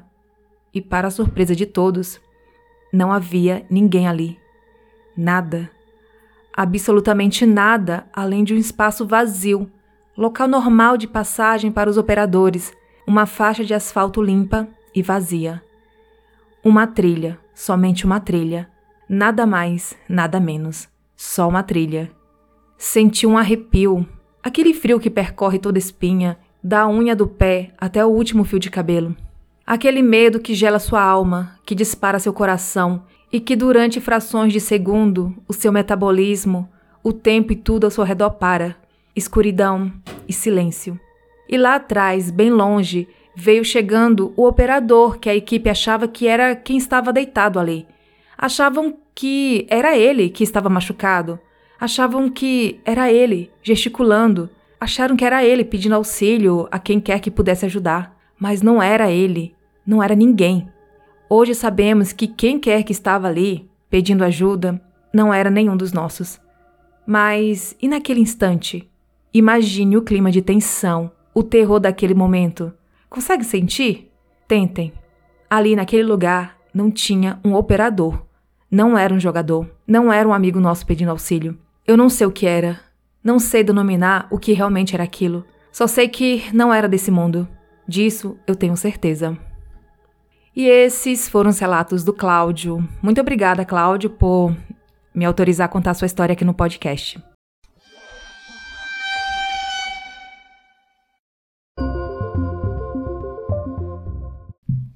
e, 0.74 0.80
para 0.80 1.08
a 1.08 1.10
surpresa 1.10 1.54
de 1.54 1.64
todos, 1.64 2.20
não 2.92 3.12
havia 3.12 3.64
ninguém 3.70 4.08
ali. 4.08 4.38
Nada. 5.16 5.70
Absolutamente 6.52 7.46
nada 7.46 8.06
além 8.12 8.42
de 8.44 8.54
um 8.54 8.58
espaço 8.58 9.06
vazio, 9.06 9.70
local 10.16 10.48
normal 10.48 10.96
de 10.96 11.06
passagem 11.06 11.70
para 11.70 11.88
os 11.88 11.96
operadores, 11.96 12.72
uma 13.06 13.26
faixa 13.26 13.64
de 13.64 13.74
asfalto 13.74 14.22
limpa 14.22 14.68
e 14.94 15.02
vazia. 15.02 15.62
Uma 16.64 16.86
trilha, 16.86 17.38
somente 17.54 18.04
uma 18.04 18.20
trilha. 18.20 18.70
Nada 19.08 19.44
mais, 19.46 19.96
nada 20.08 20.40
menos. 20.40 20.88
Só 21.14 21.48
uma 21.48 21.62
trilha. 21.62 22.10
Senti 22.78 23.26
um 23.26 23.36
arrepio, 23.36 24.06
aquele 24.42 24.72
frio 24.72 24.98
que 24.98 25.10
percorre 25.10 25.58
toda 25.58 25.78
espinha, 25.78 26.38
da 26.62 26.88
unha 26.88 27.14
do 27.14 27.26
pé 27.26 27.72
até 27.76 28.04
o 28.04 28.08
último 28.08 28.44
fio 28.44 28.58
de 28.58 28.70
cabelo. 28.70 29.14
Aquele 29.66 30.02
medo 30.02 30.40
que 30.40 30.54
gela 30.54 30.78
sua 30.78 31.02
alma, 31.02 31.58
que 31.64 31.74
dispara 31.74 32.18
seu 32.18 32.34
coração 32.34 33.04
e 33.32 33.40
que 33.40 33.56
durante 33.56 33.98
frações 33.98 34.52
de 34.52 34.60
segundo 34.60 35.34
o 35.48 35.54
seu 35.54 35.72
metabolismo, 35.72 36.68
o 37.02 37.14
tempo 37.14 37.52
e 37.52 37.56
tudo 37.56 37.84
ao 37.84 37.90
seu 37.90 38.04
redor 38.04 38.32
para. 38.32 38.76
Escuridão 39.16 39.90
e 40.28 40.32
silêncio. 40.34 41.00
E 41.48 41.56
lá 41.56 41.76
atrás, 41.76 42.30
bem 42.30 42.50
longe, 42.50 43.08
veio 43.34 43.64
chegando 43.64 44.34
o 44.36 44.46
operador 44.46 45.18
que 45.18 45.30
a 45.30 45.34
equipe 45.34 45.70
achava 45.70 46.06
que 46.06 46.28
era 46.28 46.54
quem 46.54 46.76
estava 46.76 47.12
deitado 47.12 47.58
ali. 47.58 47.86
Achavam 48.36 48.98
que 49.14 49.66
era 49.70 49.96
ele 49.96 50.28
que 50.28 50.44
estava 50.44 50.68
machucado. 50.68 51.38
Achavam 51.80 52.28
que 52.28 52.80
era 52.84 53.10
ele 53.10 53.50
gesticulando. 53.62 54.50
Acharam 54.78 55.16
que 55.16 55.24
era 55.24 55.42
ele 55.42 55.64
pedindo 55.64 55.94
auxílio 55.94 56.68
a 56.70 56.78
quem 56.78 57.00
quer 57.00 57.18
que 57.18 57.30
pudesse 57.30 57.64
ajudar. 57.64 58.13
Mas 58.38 58.62
não 58.62 58.82
era 58.82 59.10
ele. 59.10 59.54
Não 59.86 60.02
era 60.02 60.14
ninguém. 60.14 60.68
Hoje 61.28 61.54
sabemos 61.54 62.12
que 62.12 62.26
quem 62.26 62.58
quer 62.58 62.82
que 62.82 62.92
estava 62.92 63.28
ali, 63.28 63.68
pedindo 63.90 64.24
ajuda, 64.24 64.80
não 65.12 65.32
era 65.32 65.50
nenhum 65.50 65.76
dos 65.76 65.92
nossos. 65.92 66.40
Mas 67.06 67.76
e 67.80 67.88
naquele 67.88 68.20
instante? 68.20 68.88
Imagine 69.32 69.96
o 69.96 70.02
clima 70.02 70.30
de 70.30 70.40
tensão, 70.40 71.10
o 71.34 71.42
terror 71.42 71.80
daquele 71.80 72.14
momento. 72.14 72.72
Consegue 73.10 73.44
sentir? 73.44 74.10
Tentem. 74.46 74.92
Ali 75.48 75.76
naquele 75.76 76.04
lugar 76.04 76.56
não 76.72 76.90
tinha 76.90 77.38
um 77.44 77.54
operador. 77.54 78.24
Não 78.70 78.98
era 78.98 79.14
um 79.14 79.20
jogador. 79.20 79.68
Não 79.86 80.12
era 80.12 80.28
um 80.28 80.32
amigo 80.32 80.58
nosso 80.58 80.86
pedindo 80.86 81.10
auxílio. 81.10 81.58
Eu 81.86 81.96
não 81.96 82.08
sei 82.08 82.26
o 82.26 82.32
que 82.32 82.46
era. 82.46 82.80
Não 83.22 83.38
sei 83.38 83.62
denominar 83.62 84.26
o 84.30 84.38
que 84.38 84.52
realmente 84.52 84.94
era 84.94 85.04
aquilo. 85.04 85.44
Só 85.70 85.86
sei 85.86 86.08
que 86.08 86.44
não 86.52 86.72
era 86.72 86.88
desse 86.88 87.10
mundo. 87.10 87.48
Disso 87.86 88.38
eu 88.46 88.56
tenho 88.56 88.76
certeza. 88.76 89.36
E 90.56 90.66
esses 90.66 91.28
foram 91.28 91.50
os 91.50 91.58
relatos 91.58 92.04
do 92.04 92.12
Cláudio. 92.12 92.88
Muito 93.02 93.20
obrigada, 93.20 93.64
Cláudio, 93.64 94.10
por 94.10 94.56
me 95.14 95.24
autorizar 95.24 95.66
a 95.66 95.68
contar 95.68 95.94
sua 95.94 96.06
história 96.06 96.32
aqui 96.32 96.44
no 96.44 96.54
podcast. 96.54 97.20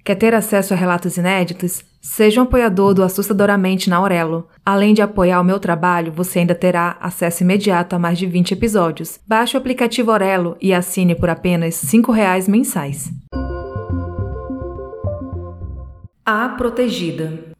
Quer 0.08 0.14
ter 0.14 0.34
acesso 0.34 0.72
a 0.72 0.76
relatos 0.76 1.18
inéditos? 1.18 1.84
Seja 2.00 2.40
um 2.40 2.44
apoiador 2.44 2.94
do 2.94 3.02
Assustadoramente 3.02 3.90
na 3.90 3.98
Aurelo. 3.98 4.48
Além 4.64 4.94
de 4.94 5.02
apoiar 5.02 5.38
o 5.38 5.44
meu 5.44 5.60
trabalho, 5.60 6.10
você 6.10 6.38
ainda 6.38 6.54
terá 6.54 6.96
acesso 6.98 7.42
imediato 7.42 7.94
a 7.94 7.98
mais 7.98 8.16
de 8.16 8.24
20 8.24 8.52
episódios. 8.52 9.20
Baixe 9.28 9.54
o 9.54 9.60
aplicativo 9.60 10.10
Aurelo 10.10 10.56
e 10.62 10.72
assine 10.72 11.14
por 11.14 11.28
apenas 11.28 11.82
R$ 11.82 11.98
5,00 11.98 12.48
mensais. 12.48 13.10
A 16.24 16.48
Protegida 16.56 17.54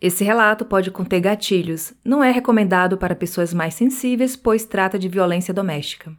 esse 0.00 0.22
relato 0.22 0.64
pode 0.64 0.88
conter 0.92 1.18
gatilhos. 1.18 1.92
Não 2.04 2.22
é 2.22 2.30
recomendado 2.30 2.96
para 2.96 3.16
pessoas 3.16 3.52
mais 3.52 3.74
sensíveis, 3.74 4.36
pois 4.36 4.64
trata 4.64 4.96
de 4.96 5.08
violência 5.08 5.52
doméstica. 5.52 6.12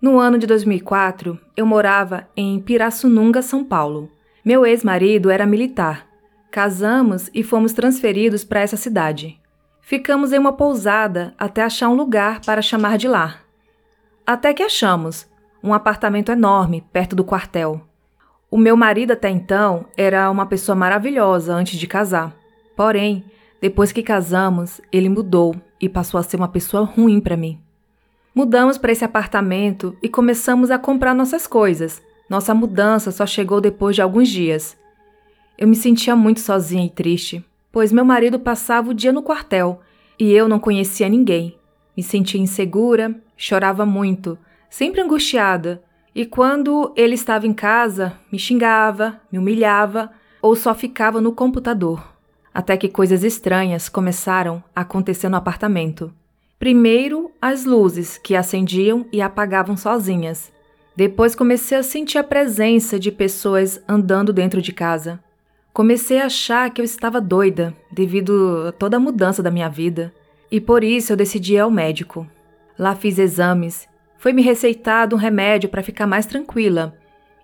No 0.00 0.18
ano 0.18 0.36
de 0.36 0.46
2004, 0.46 1.40
eu 1.56 1.64
morava 1.64 2.28
em 2.36 2.60
Pirassununga, 2.60 3.40
São 3.40 3.64
Paulo. 3.64 4.10
Meu 4.48 4.64
ex-marido 4.64 5.28
era 5.28 5.44
militar. 5.44 6.06
Casamos 6.50 7.28
e 7.34 7.42
fomos 7.42 7.74
transferidos 7.74 8.44
para 8.44 8.60
essa 8.60 8.78
cidade. 8.78 9.38
Ficamos 9.82 10.32
em 10.32 10.38
uma 10.38 10.54
pousada 10.54 11.34
até 11.38 11.62
achar 11.62 11.90
um 11.90 11.94
lugar 11.94 12.40
para 12.40 12.62
chamar 12.62 12.96
de 12.96 13.06
lar. 13.06 13.44
Até 14.26 14.54
que 14.54 14.62
achamos 14.62 15.28
um 15.62 15.74
apartamento 15.74 16.32
enorme 16.32 16.82
perto 16.90 17.14
do 17.14 17.24
quartel. 17.24 17.82
O 18.50 18.56
meu 18.56 18.74
marido 18.74 19.12
até 19.12 19.28
então 19.28 19.84
era 19.94 20.30
uma 20.30 20.46
pessoa 20.46 20.74
maravilhosa 20.74 21.52
antes 21.52 21.78
de 21.78 21.86
casar. 21.86 22.34
Porém, 22.74 23.26
depois 23.60 23.92
que 23.92 24.02
casamos, 24.02 24.80
ele 24.90 25.10
mudou 25.10 25.54
e 25.78 25.90
passou 25.90 26.18
a 26.18 26.22
ser 26.22 26.38
uma 26.38 26.48
pessoa 26.48 26.84
ruim 26.84 27.20
para 27.20 27.36
mim. 27.36 27.60
Mudamos 28.34 28.78
para 28.78 28.92
esse 28.92 29.04
apartamento 29.04 29.94
e 30.02 30.08
começamos 30.08 30.70
a 30.70 30.78
comprar 30.78 31.14
nossas 31.14 31.46
coisas, 31.46 32.00
nossa 32.28 32.54
mudança 32.54 33.10
só 33.10 33.26
chegou 33.26 33.60
depois 33.60 33.96
de 33.96 34.02
alguns 34.02 34.28
dias. 34.28 34.76
Eu 35.56 35.66
me 35.66 35.74
sentia 35.74 36.14
muito 36.14 36.40
sozinha 36.40 36.84
e 36.84 36.90
triste, 36.90 37.44
pois 37.72 37.92
meu 37.92 38.04
marido 38.04 38.38
passava 38.38 38.90
o 38.90 38.94
dia 38.94 39.12
no 39.12 39.22
quartel 39.22 39.80
e 40.18 40.32
eu 40.32 40.48
não 40.48 40.58
conhecia 40.58 41.08
ninguém. 41.08 41.56
Me 41.96 42.02
sentia 42.02 42.40
insegura, 42.40 43.14
chorava 43.36 43.84
muito, 43.84 44.38
sempre 44.70 45.00
angustiada, 45.00 45.82
e 46.14 46.26
quando 46.26 46.92
ele 46.96 47.14
estava 47.14 47.46
em 47.46 47.52
casa, 47.52 48.14
me 48.30 48.38
xingava, 48.38 49.20
me 49.30 49.38
humilhava 49.38 50.10
ou 50.42 50.54
só 50.56 50.74
ficava 50.74 51.20
no 51.20 51.32
computador. 51.32 52.14
Até 52.52 52.76
que 52.76 52.88
coisas 52.88 53.22
estranhas 53.22 53.88
começaram 53.88 54.62
a 54.74 54.80
acontecer 54.80 55.28
no 55.28 55.36
apartamento. 55.36 56.12
Primeiro, 56.58 57.30
as 57.40 57.64
luzes 57.64 58.18
que 58.18 58.34
acendiam 58.34 59.06
e 59.12 59.22
apagavam 59.22 59.76
sozinhas. 59.76 60.52
Depois 60.98 61.32
comecei 61.32 61.78
a 61.78 61.82
sentir 61.84 62.18
a 62.18 62.24
presença 62.24 62.98
de 62.98 63.12
pessoas 63.12 63.80
andando 63.88 64.32
dentro 64.32 64.60
de 64.60 64.72
casa. 64.72 65.20
Comecei 65.72 66.20
a 66.20 66.26
achar 66.26 66.68
que 66.70 66.80
eu 66.80 66.84
estava 66.84 67.20
doida 67.20 67.72
devido 67.88 68.64
a 68.66 68.72
toda 68.72 68.96
a 68.96 69.00
mudança 69.00 69.40
da 69.40 69.48
minha 69.48 69.68
vida, 69.68 70.12
e 70.50 70.60
por 70.60 70.82
isso 70.82 71.12
eu 71.12 71.16
decidi 71.16 71.54
ir 71.54 71.60
ao 71.60 71.70
médico. 71.70 72.26
Lá 72.76 72.96
fiz 72.96 73.16
exames, 73.16 73.86
foi 74.16 74.32
me 74.32 74.42
receitado 74.42 75.14
um 75.14 75.18
remédio 75.20 75.68
para 75.68 75.84
ficar 75.84 76.04
mais 76.04 76.26
tranquila. 76.26 76.98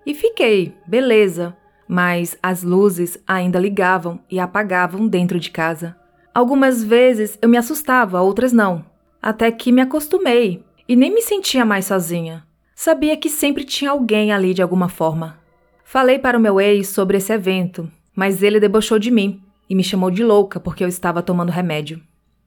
E 0.05 0.13
fiquei, 0.13 0.75
beleza, 0.85 1.55
mas 1.87 2.37
as 2.43 2.61
luzes 2.61 3.17
ainda 3.25 3.57
ligavam 3.57 4.19
e 4.29 4.37
apagavam 4.37 5.07
dentro 5.07 5.39
de 5.39 5.49
casa. 5.49 5.95
Algumas 6.33 6.83
vezes 6.83 7.39
eu 7.41 7.47
me 7.47 7.55
assustava, 7.55 8.19
outras 8.19 8.51
não, 8.51 8.83
até 9.21 9.49
que 9.49 9.71
me 9.71 9.79
acostumei 9.79 10.61
e 10.89 10.93
nem 10.93 11.09
me 11.09 11.21
sentia 11.21 11.63
mais 11.63 11.85
sozinha. 11.85 12.43
Sabia 12.85 13.17
que 13.17 13.31
sempre 13.31 13.63
tinha 13.63 13.89
alguém 13.89 14.31
ali 14.31 14.53
de 14.53 14.61
alguma 14.61 14.87
forma. 14.87 15.39
Falei 15.83 16.19
para 16.19 16.37
o 16.37 16.39
meu 16.39 16.61
ex 16.61 16.87
sobre 16.87 17.17
esse 17.17 17.33
evento, 17.33 17.91
mas 18.15 18.43
ele 18.43 18.59
debochou 18.59 18.99
de 18.99 19.09
mim 19.09 19.41
e 19.67 19.73
me 19.73 19.83
chamou 19.83 20.11
de 20.11 20.23
louca 20.23 20.59
porque 20.59 20.83
eu 20.83 20.87
estava 20.87 21.23
tomando 21.23 21.51
remédio. 21.51 21.99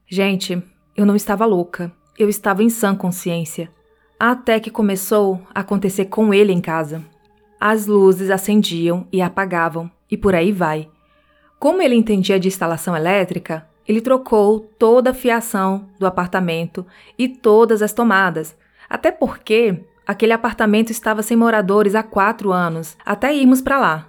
Gente, 0.07 0.63
eu 0.95 1.05
não 1.05 1.13
estava 1.13 1.45
louca, 1.45 1.91
eu 2.17 2.29
estava 2.29 2.63
em 2.63 2.69
sã 2.69 2.95
consciência. 2.95 3.69
Até 4.17 4.61
que 4.61 4.71
começou 4.71 5.41
a 5.53 5.59
acontecer 5.59 6.05
com 6.05 6.33
ele 6.33 6.53
em 6.53 6.61
casa. 6.61 7.03
As 7.59 7.85
luzes 7.85 8.29
acendiam 8.29 9.05
e 9.11 9.21
apagavam, 9.21 9.91
e 10.09 10.15
por 10.15 10.33
aí 10.33 10.53
vai. 10.53 10.87
Como 11.59 11.81
ele 11.81 11.95
entendia 11.95 12.39
de 12.39 12.47
instalação 12.47 12.95
elétrica, 12.95 13.67
ele 13.85 13.99
trocou 13.99 14.61
toda 14.61 15.09
a 15.09 15.13
fiação 15.13 15.89
do 15.99 16.07
apartamento 16.07 16.87
e 17.17 17.27
todas 17.27 17.81
as 17.81 17.91
tomadas, 17.91 18.55
até 18.89 19.11
porque 19.11 19.83
Aquele 20.09 20.33
apartamento 20.33 20.89
estava 20.91 21.21
sem 21.21 21.37
moradores 21.37 21.93
há 21.93 22.01
quatro 22.01 22.51
anos, 22.51 22.97
até 23.05 23.31
irmos 23.31 23.61
para 23.61 23.77
lá. 23.77 24.07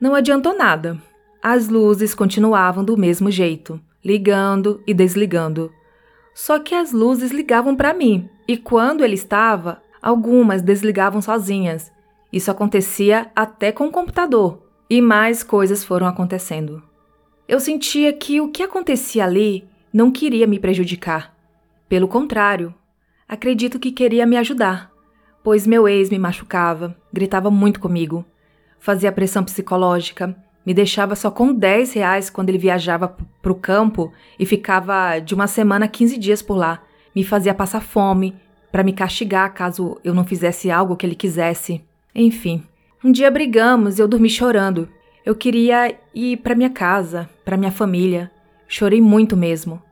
Não 0.00 0.14
adiantou 0.14 0.56
nada. 0.56 0.96
As 1.42 1.68
luzes 1.68 2.14
continuavam 2.14 2.82
do 2.82 2.96
mesmo 2.96 3.30
jeito, 3.30 3.78
ligando 4.02 4.82
e 4.86 4.94
desligando. 4.94 5.70
Só 6.32 6.58
que 6.58 6.74
as 6.74 6.92
luzes 6.92 7.30
ligavam 7.30 7.76
para 7.76 7.92
mim, 7.92 8.26
e 8.48 8.56
quando 8.56 9.04
ele 9.04 9.16
estava, 9.16 9.82
algumas 10.00 10.62
desligavam 10.62 11.20
sozinhas. 11.20 11.92
Isso 12.32 12.50
acontecia 12.50 13.30
até 13.36 13.70
com 13.70 13.88
o 13.88 13.92
computador, 13.92 14.62
e 14.88 14.98
mais 15.02 15.42
coisas 15.42 15.84
foram 15.84 16.06
acontecendo. 16.06 16.82
Eu 17.46 17.60
sentia 17.60 18.14
que 18.14 18.40
o 18.40 18.48
que 18.48 18.62
acontecia 18.62 19.26
ali 19.26 19.68
não 19.92 20.10
queria 20.10 20.46
me 20.46 20.58
prejudicar. 20.58 21.36
Pelo 21.86 22.08
contrário, 22.08 22.74
acredito 23.28 23.78
que 23.78 23.92
queria 23.92 24.24
me 24.24 24.38
ajudar 24.38 24.96
pois 25.48 25.66
meu 25.66 25.88
ex 25.88 26.10
me 26.10 26.18
machucava, 26.18 26.94
gritava 27.10 27.50
muito 27.50 27.80
comigo, 27.80 28.22
fazia 28.78 29.10
pressão 29.10 29.42
psicológica, 29.42 30.36
me 30.66 30.74
deixava 30.74 31.16
só 31.16 31.30
com 31.30 31.54
10 31.54 31.94
reais 31.94 32.28
quando 32.28 32.50
ele 32.50 32.58
viajava 32.58 33.16
para 33.40 33.52
o 33.52 33.54
campo 33.54 34.12
e 34.38 34.44
ficava 34.44 35.18
de 35.20 35.34
uma 35.34 35.46
semana 35.46 35.86
a 35.86 35.88
15 35.88 36.18
dias 36.18 36.42
por 36.42 36.58
lá. 36.58 36.82
Me 37.14 37.24
fazia 37.24 37.54
passar 37.54 37.80
fome, 37.80 38.36
para 38.70 38.82
me 38.82 38.92
castigar 38.92 39.54
caso 39.54 39.98
eu 40.04 40.12
não 40.12 40.22
fizesse 40.22 40.70
algo 40.70 40.96
que 40.96 41.06
ele 41.06 41.14
quisesse. 41.14 41.82
Enfim, 42.14 42.62
um 43.02 43.10
dia 43.10 43.30
brigamos 43.30 43.98
e 43.98 44.02
eu 44.02 44.06
dormi 44.06 44.28
chorando. 44.28 44.86
Eu 45.24 45.34
queria 45.34 45.96
ir 46.14 46.36
para 46.36 46.54
minha 46.54 46.68
casa, 46.68 47.26
para 47.42 47.56
minha 47.56 47.72
família. 47.72 48.30
Chorei 48.68 49.00
muito 49.00 49.34
mesmo. 49.34 49.82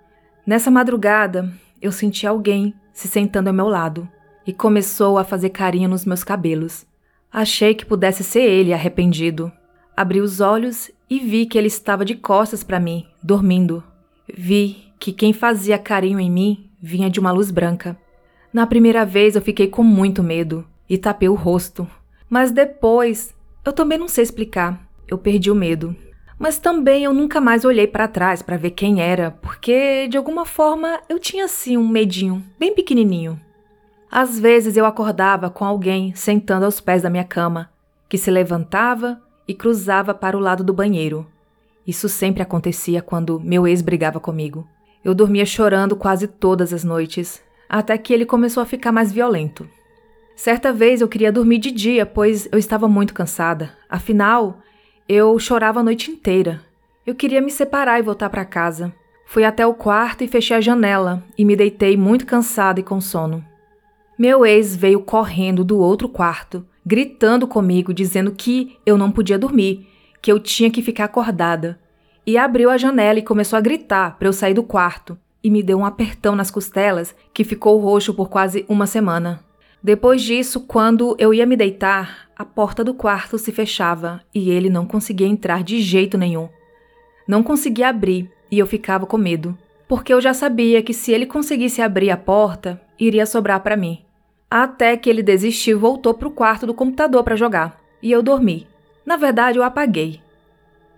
Nessa 0.47 0.71
madrugada, 0.71 1.51
eu 1.81 1.91
senti 1.91 2.27
alguém 2.27 2.75
se 2.93 3.09
sentando 3.09 3.49
ao 3.49 3.55
meu 3.55 3.69
lado 3.69 4.07
e 4.47 4.53
começou 4.53 5.19
a 5.19 5.25
fazer 5.25 5.51
carinho 5.51 5.89
nos 5.89 6.05
meus 6.05 6.23
cabelos. 6.23 6.87
Achei 7.33 7.75
que 7.75 7.85
pudesse 7.85 8.23
ser 8.23 8.43
ele 8.43 8.73
arrependido. 8.73 9.51
Abri 9.97 10.21
os 10.21 10.41
olhos 10.41 10.91
e 11.11 11.19
vi 11.19 11.47
que 11.47 11.59
ele 11.59 11.67
estava 11.67 12.05
de 12.05 12.15
costas 12.15 12.63
para 12.63 12.81
mim, 12.81 13.07
dormindo. 13.23 13.83
Vi 14.33 14.93
que 14.99 15.13
quem 15.13 15.33
fazia 15.33 15.79
carinho 15.79 16.21
em 16.21 16.31
mim 16.31 16.71
vinha 16.81 17.11
de 17.11 17.19
uma 17.19 17.33
luz 17.33 17.51
branca. 17.51 17.97
Na 18.53 18.67
primeira 18.67 19.05
vez 19.05 19.35
eu 19.35 19.43
fiquei 19.43 19.67
com 19.69 19.83
muito 19.83 20.23
medo 20.23 20.67
e 20.89 20.97
tapei 20.97 21.29
o 21.29 21.35
rosto. 21.35 21.87
Mas 22.29 22.51
depois, 22.51 23.35
eu 23.65 23.73
também 23.73 23.99
não 23.99 24.09
sei 24.09 24.23
explicar. 24.23 24.87
Eu 25.09 25.19
perdi 25.19 25.51
o 25.51 25.55
medo. 25.55 25.95
Mas 26.39 26.59
também 26.59 27.05
eu 27.05 27.15
nunca 27.15 27.41
mais 27.41 27.65
olhei 27.65 27.87
para 27.87 28.09
trás 28.09 28.43
para 28.43 28.57
ver 28.57 28.71
quem 28.71 29.01
era, 29.01 29.31
porque 29.31 30.07
de 30.09 30.17
alguma 30.19 30.45
forma 30.45 31.01
eu 31.09 31.19
tinha 31.19 31.47
assim 31.47 31.77
um 31.77 31.89
medinho, 31.89 32.45
bem 32.59 32.75
pequenininho. 32.75 33.41
Às 34.11 34.39
vezes 34.39 34.77
eu 34.77 34.87
acordava 34.87 35.51
com 35.51 35.65
alguém 35.65 36.15
sentando 36.15 36.65
aos 36.65 36.81
pés 36.81 37.03
da 37.03 37.11
minha 37.11 37.25
cama, 37.25 37.71
que 38.09 38.17
se 38.17 38.31
levantava 38.31 39.21
e 39.47 39.55
cruzava 39.55 40.15
para 40.15 40.37
o 40.37 40.41
lado 40.41 40.63
do 40.63 40.73
banheiro. 40.73 41.27
Isso 41.87 42.09
sempre 42.09 42.43
acontecia 42.43 43.03
quando 43.03 43.41
meu 43.41 43.67
ex 43.67 43.81
brigava 43.81 44.19
comigo. 44.19 44.67
Eu 45.05 45.15
dormia 45.15 45.47
chorando 45.47 45.95
quase 45.95 46.27
todas 46.27 46.73
as 46.73 46.83
noites, 46.83 47.43
até 47.69 47.97
que 47.97 48.13
ele 48.13 48.27
começou 48.27 48.63
a 48.63 48.67
ficar 48.67 48.91
mais 48.91 49.13
violento. 49.13 49.69
Certa 50.35 50.73
vez 50.73 51.01
eu 51.01 51.09
queria 51.09 51.33
dormir 51.33 51.59
de 51.59 51.71
dia, 51.71 52.05
pois 52.05 52.49
eu 52.53 52.59
estava 52.59 52.89
muito 52.89 53.15
cansada. 53.15 53.73
Afinal, 53.89 54.59
eu 55.09 55.39
chorava 55.39 55.81
a 55.81 55.83
noite 55.83 56.11
inteira. 56.11 56.61
Eu 57.07 57.15
queria 57.15 57.41
me 57.41 57.51
separar 57.51 57.99
e 57.99 58.03
voltar 58.03 58.29
para 58.29 58.45
casa. 58.45 58.93
Fui 59.25 59.45
até 59.45 59.67
o 59.67 59.75
quarto 59.75 60.23
e 60.23 60.29
fechei 60.29 60.57
a 60.57 60.61
janela 60.61 61.23
e 61.39 61.45
me 61.45 61.57
deitei 61.57 61.97
muito 61.97 62.27
cansada 62.27 62.81
e 62.81 62.83
com 62.83 63.01
sono. 63.01 63.45
Meu 64.19 64.47
ex 64.47 64.75
veio 64.75 65.01
correndo 65.01 65.63
do 65.63 65.79
outro 65.79 66.09
quarto, 66.09 66.65
gritando 66.85 67.47
comigo, 67.47 67.93
dizendo 67.93 68.33
que 68.33 68.79
eu 68.87 68.97
não 68.97 69.11
podia 69.11 69.39
dormir, 69.39 69.87
que 70.23 70.33
eu 70.33 70.41
tinha 70.41 70.71
que 70.71 70.81
ficar 70.81 71.05
acordada. 71.05 71.79
E 72.27 72.39
abriu 72.39 72.71
a 72.71 72.79
janela 72.79 73.19
e 73.19 73.23
começou 73.23 73.59
a 73.59 73.61
gritar 73.61 74.17
para 74.19 74.27
eu 74.27 74.33
sair 74.33 74.55
do 74.55 74.63
quarto 74.63 75.19
e 75.45 75.51
me 75.51 75.63
deu 75.63 75.79
um 75.79 75.85
apertão 75.85 76.35
nas 76.35 76.51
costelas 76.51 77.15
que 77.35 77.45
ficou 77.45 77.79
roxo 77.79 78.15
por 78.15 78.31
quase 78.31 78.65
uma 78.69 78.87
semana. 78.87 79.45
Depois 79.83 80.23
disso, 80.23 80.61
quando 80.61 81.15
eu 81.19 81.35
ia 81.35 81.45
me 81.45 81.55
deitar, 81.55 82.29
a 82.35 82.45
porta 82.45 82.83
do 82.83 82.95
quarto 82.95 83.37
se 83.37 83.53
fechava 83.53 84.23
e 84.35 84.51
ele 84.51 84.71
não 84.71 84.87
conseguia 84.87 85.27
entrar 85.27 85.63
de 85.63 85.81
jeito 85.81 86.17
nenhum. 86.17 86.49
Não 87.29 87.43
conseguia 87.43 87.91
abrir 87.91 88.31
e 88.51 88.59
eu 88.59 88.67
ficava 88.67 89.05
com 89.05 89.19
medo, 89.19 89.57
porque 89.87 90.13
eu 90.13 90.21
já 90.23 90.33
sabia 90.33 90.83
que 90.83 90.95
se 90.95 91.13
ele 91.13 91.27
conseguisse 91.27 91.83
abrir 91.83 92.11
a 92.11 92.17
porta, 92.17 92.81
iria 92.99 93.27
sobrar 93.27 93.61
para 93.61 93.77
mim. 93.77 94.06
Até 94.51 94.97
que 94.97 95.11
ele 95.11 95.23
desistiu 95.23 95.77
e 95.77 95.81
voltou 95.81 96.15
para 96.15 96.29
o 96.29 96.31
quarto 96.31 96.67
do 96.67 96.75
computador 96.75 97.25
para 97.25 97.37
jogar, 97.37 97.81
e 98.03 98.13
eu 98.13 98.23
dormi. 98.23 98.67
Na 99.05 99.17
verdade, 99.17 99.59
eu 99.59 99.65
apaguei. 99.65 100.21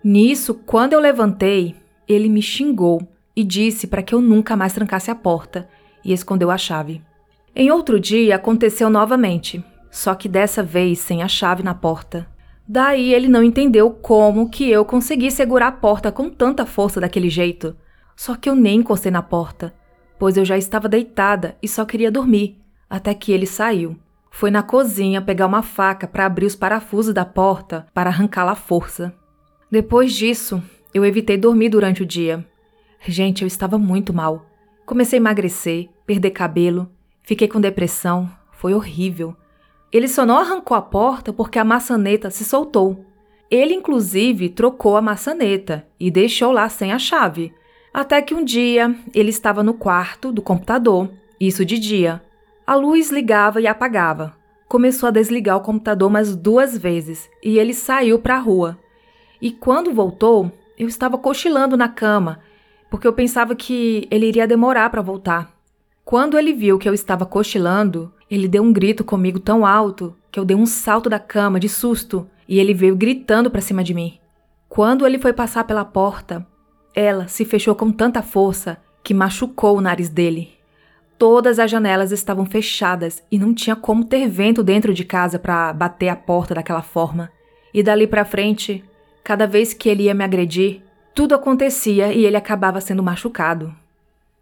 Nisso, 0.03 0.53
quando 0.53 0.93
eu 0.93 0.99
levantei, 0.99 1.75
ele 2.07 2.29
me 2.29 2.41
xingou 2.41 3.01
e 3.35 3.43
disse 3.43 3.87
para 3.87 4.01
que 4.01 4.13
eu 4.13 4.21
nunca 4.21 4.55
mais 4.55 4.73
trancasse 4.73 5.11
a 5.11 5.15
porta 5.15 5.67
e 6.03 6.13
escondeu 6.13 6.51
a 6.51 6.57
chave. 6.57 7.01
Em 7.55 7.71
outro 7.71 7.99
dia 7.99 8.35
aconteceu 8.35 8.89
novamente, 8.89 9.63
só 9.91 10.13
que 10.13 10.29
dessa 10.29 10.61
vez 10.61 10.99
sem 10.99 11.23
a 11.23 11.27
chave 11.27 11.63
na 11.63 11.73
porta. 11.73 12.27
Daí 12.67 13.13
ele 13.13 13.27
não 13.27 13.41
entendeu 13.41 13.89
como 13.89 14.49
que 14.49 14.69
eu 14.69 14.85
consegui 14.85 15.31
segurar 15.31 15.67
a 15.67 15.71
porta 15.71 16.11
com 16.11 16.29
tanta 16.29 16.65
força 16.65 17.01
daquele 17.01 17.29
jeito. 17.29 17.75
Só 18.15 18.35
que 18.35 18.49
eu 18.49 18.55
nem 18.55 18.79
encostei 18.79 19.11
na 19.11 19.23
porta, 19.23 19.73
pois 20.19 20.37
eu 20.37 20.45
já 20.45 20.57
estava 20.57 20.87
deitada 20.87 21.57
e 21.63 21.67
só 21.67 21.83
queria 21.85 22.11
dormir, 22.11 22.58
até 22.89 23.13
que 23.13 23.31
ele 23.31 23.45
saiu. 23.45 23.95
Foi 24.31 24.49
na 24.49 24.63
cozinha 24.63 25.21
pegar 25.21 25.45
uma 25.45 25.61
faca 25.61 26.07
para 26.07 26.25
abrir 26.25 26.45
os 26.45 26.55
parafusos 26.55 27.13
da 27.13 27.25
porta 27.25 27.85
para 27.93 28.09
arrancá-la 28.09 28.53
à 28.53 28.55
força. 28.55 29.13
Depois 29.69 30.13
disso, 30.13 30.61
eu 30.93 31.05
evitei 31.05 31.37
dormir 31.37 31.69
durante 31.69 32.01
o 32.01 32.05
dia. 32.05 32.45
Gente, 33.05 33.43
eu 33.43 33.47
estava 33.47 33.77
muito 33.77 34.13
mal. 34.13 34.45
Comecei 34.85 35.17
a 35.17 35.21
emagrecer, 35.21 35.89
perder 36.05 36.31
cabelo, 36.31 36.89
fiquei 37.21 37.47
com 37.47 37.61
depressão, 37.61 38.29
foi 38.51 38.73
horrível. 38.73 39.35
Ele 39.91 40.07
só 40.07 40.25
não 40.25 40.37
arrancou 40.37 40.75
a 40.75 40.81
porta 40.81 41.31
porque 41.31 41.59
a 41.59 41.63
maçaneta 41.63 42.29
se 42.29 42.43
soltou. 42.43 43.05
Ele, 43.49 43.73
inclusive, 43.73 44.49
trocou 44.49 44.95
a 44.95 45.01
maçaneta 45.01 45.85
e 45.99 46.11
deixou 46.11 46.51
lá 46.51 46.69
sem 46.69 46.91
a 46.91 46.99
chave. 46.99 47.53
Até 47.93 48.21
que 48.21 48.35
um 48.35 48.43
dia 48.43 48.95
ele 49.13 49.29
estava 49.29 49.63
no 49.63 49.73
quarto 49.73 50.31
do 50.31 50.41
computador, 50.41 51.09
isso 51.39 51.65
de 51.65 51.79
dia. 51.79 52.21
A 52.69 52.75
luz 52.75 53.09
ligava 53.09 53.59
e 53.59 53.65
apagava. 53.65 54.35
Começou 54.67 55.07
a 55.07 55.11
desligar 55.11 55.57
o 55.57 55.61
computador 55.61 56.07
mais 56.07 56.35
duas 56.35 56.77
vezes 56.77 57.27
e 57.43 57.57
ele 57.57 57.73
saiu 57.73 58.19
para 58.19 58.35
a 58.35 58.39
rua. 58.39 58.77
E 59.41 59.49
quando 59.49 59.91
voltou, 59.91 60.51
eu 60.77 60.87
estava 60.87 61.17
cochilando 61.17 61.75
na 61.75 61.89
cama, 61.89 62.41
porque 62.87 63.07
eu 63.07 63.13
pensava 63.13 63.55
que 63.55 64.07
ele 64.11 64.27
iria 64.27 64.47
demorar 64.47 64.87
para 64.91 65.01
voltar. 65.01 65.51
Quando 66.05 66.37
ele 66.37 66.53
viu 66.53 66.77
que 66.77 66.87
eu 66.87 66.93
estava 66.93 67.25
cochilando, 67.25 68.13
ele 68.29 68.47
deu 68.47 68.61
um 68.61 68.71
grito 68.71 69.03
comigo 69.03 69.39
tão 69.39 69.65
alto 69.65 70.15
que 70.31 70.39
eu 70.39 70.45
dei 70.45 70.55
um 70.55 70.67
salto 70.67 71.09
da 71.09 71.17
cama 71.17 71.59
de 71.59 71.67
susto 71.67 72.29
e 72.47 72.59
ele 72.59 72.75
veio 72.75 72.95
gritando 72.95 73.49
para 73.49 73.61
cima 73.61 73.83
de 73.83 73.95
mim. 73.95 74.19
Quando 74.67 75.07
ele 75.07 75.17
foi 75.17 75.33
passar 75.33 75.63
pela 75.63 75.83
porta, 75.83 76.45
ela 76.93 77.27
se 77.27 77.45
fechou 77.45 77.73
com 77.73 77.91
tanta 77.91 78.21
força 78.21 78.77
que 79.03 79.11
machucou 79.11 79.75
o 79.75 79.81
nariz 79.81 80.07
dele. 80.07 80.58
Todas 81.19 81.59
as 81.59 81.69
janelas 81.69 82.13
estavam 82.13 82.45
fechadas 82.45 83.21
e 83.29 83.37
não 83.37 83.53
tinha 83.53 83.75
como 83.75 84.05
ter 84.05 84.29
vento 84.29 84.63
dentro 84.63 84.93
de 84.93 85.03
casa 85.03 85.37
para 85.37 85.73
bater 85.73 86.07
a 86.07 86.15
porta 86.15 86.55
daquela 86.55 86.81
forma. 86.81 87.29
E 87.73 87.83
dali 87.83 88.07
para 88.07 88.23
frente, 88.23 88.85
cada 89.21 89.45
vez 89.45 89.73
que 89.73 89.89
ele 89.89 90.03
ia 90.03 90.13
me 90.13 90.23
agredir, 90.23 90.81
tudo 91.13 91.35
acontecia 91.35 92.13
e 92.13 92.25
ele 92.25 92.37
acabava 92.37 92.79
sendo 92.79 93.03
machucado. 93.03 93.75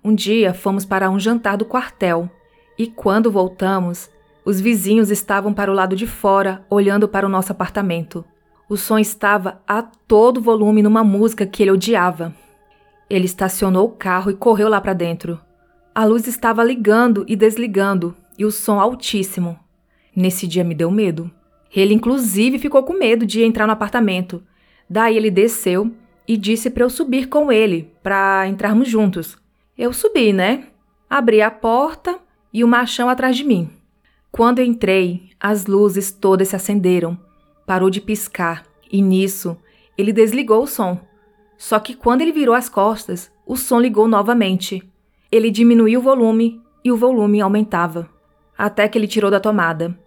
Um 0.04 0.14
dia 0.14 0.54
fomos 0.54 0.86
para 0.86 1.10
um 1.10 1.20
jantar 1.20 1.58
do 1.58 1.66
quartel 1.66 2.30
e 2.78 2.86
quando 2.86 3.32
voltamos, 3.32 4.08
os 4.46 4.62
vizinhos 4.62 5.10
estavam 5.10 5.56
para 5.56 5.72
o 5.72 5.74
lado 5.74 5.96
de 5.96 6.06
fora, 6.06 6.64
olhando 6.70 7.08
para 7.08 7.26
o 7.26 7.30
nosso 7.30 7.52
apartamento. 7.52 8.24
O 8.70 8.78
som 8.78 9.00
estava 9.00 9.64
a 9.68 9.82
todo 9.82 10.40
volume 10.40 10.84
numa 10.84 11.04
música 11.04 11.44
que 11.44 11.64
ele 11.64 11.72
odiava. 11.72 12.36
Ele 13.10 13.26
estacionou 13.26 13.88
o 13.88 13.92
carro 13.92 14.30
e 14.30 14.36
correu 14.36 14.70
lá 14.70 14.80
para 14.80 14.94
dentro. 14.94 15.40
A 15.98 16.06
luz 16.06 16.28
estava 16.28 16.64
ligando 16.64 17.26
e 17.28 17.36
desligando 17.36 18.16
e 18.38 18.46
o 18.46 18.52
som 18.52 18.80
altíssimo. 18.80 19.58
Nesse 20.16 20.46
dia 20.46 20.64
me 20.64 20.76
deu 20.76 20.92
medo. 20.92 21.32
Ele, 21.76 21.92
inclusive, 21.92 22.60
ficou 22.60 22.84
com 22.84 22.94
medo 22.94 23.26
de 23.26 23.42
entrar 23.42 23.66
no 23.66 23.74
apartamento. 23.74 24.44
Daí 24.88 25.18
ele 25.18 25.32
desceu 25.32 25.92
e 26.28 26.38
disse 26.38 26.70
para 26.70 26.84
eu 26.84 26.90
subir 26.92 27.30
com 27.30 27.52
ele, 27.52 27.92
para 28.04 28.48
entrarmos 28.48 28.88
juntos. 28.88 29.40
Eu 29.76 29.92
subi, 29.92 30.32
né? 30.32 30.68
Abri 31.10 31.42
a 31.42 31.50
porta 31.50 32.20
e 32.54 32.64
o 32.64 32.68
machão 32.68 33.10
atrás 33.10 33.36
de 33.36 33.44
mim. 33.44 33.68
Quando 34.32 34.62
entrei, 34.62 35.32
as 35.40 35.66
luzes 35.66 36.12
todas 36.12 36.50
se 36.50 36.56
acenderam, 36.56 37.18
parou 37.66 37.90
de 37.90 38.02
piscar 38.02 38.64
e 38.92 39.02
nisso 39.02 39.58
ele 39.98 40.14
desligou 40.14 40.62
o 40.62 40.68
som. 40.68 41.00
Só 41.58 41.80
que 41.80 41.96
quando 41.96 42.22
ele 42.22 42.32
virou 42.32 42.54
as 42.54 42.70
costas, 42.70 43.32
o 43.48 43.58
som 43.58 43.80
ligou 43.80 44.08
novamente. 44.08 44.88
Ele 45.32 45.52
diminuiu 45.52 46.00
o 46.00 46.04
volume 46.04 46.62
e 46.84 46.92
o 46.92 46.98
volume 46.98 47.42
aumentava, 47.42 48.10
até 48.58 48.88
que 48.88 48.98
ele 48.98 49.08
tirou 49.08 49.30
da 49.30 49.40
tomada. 49.40 49.98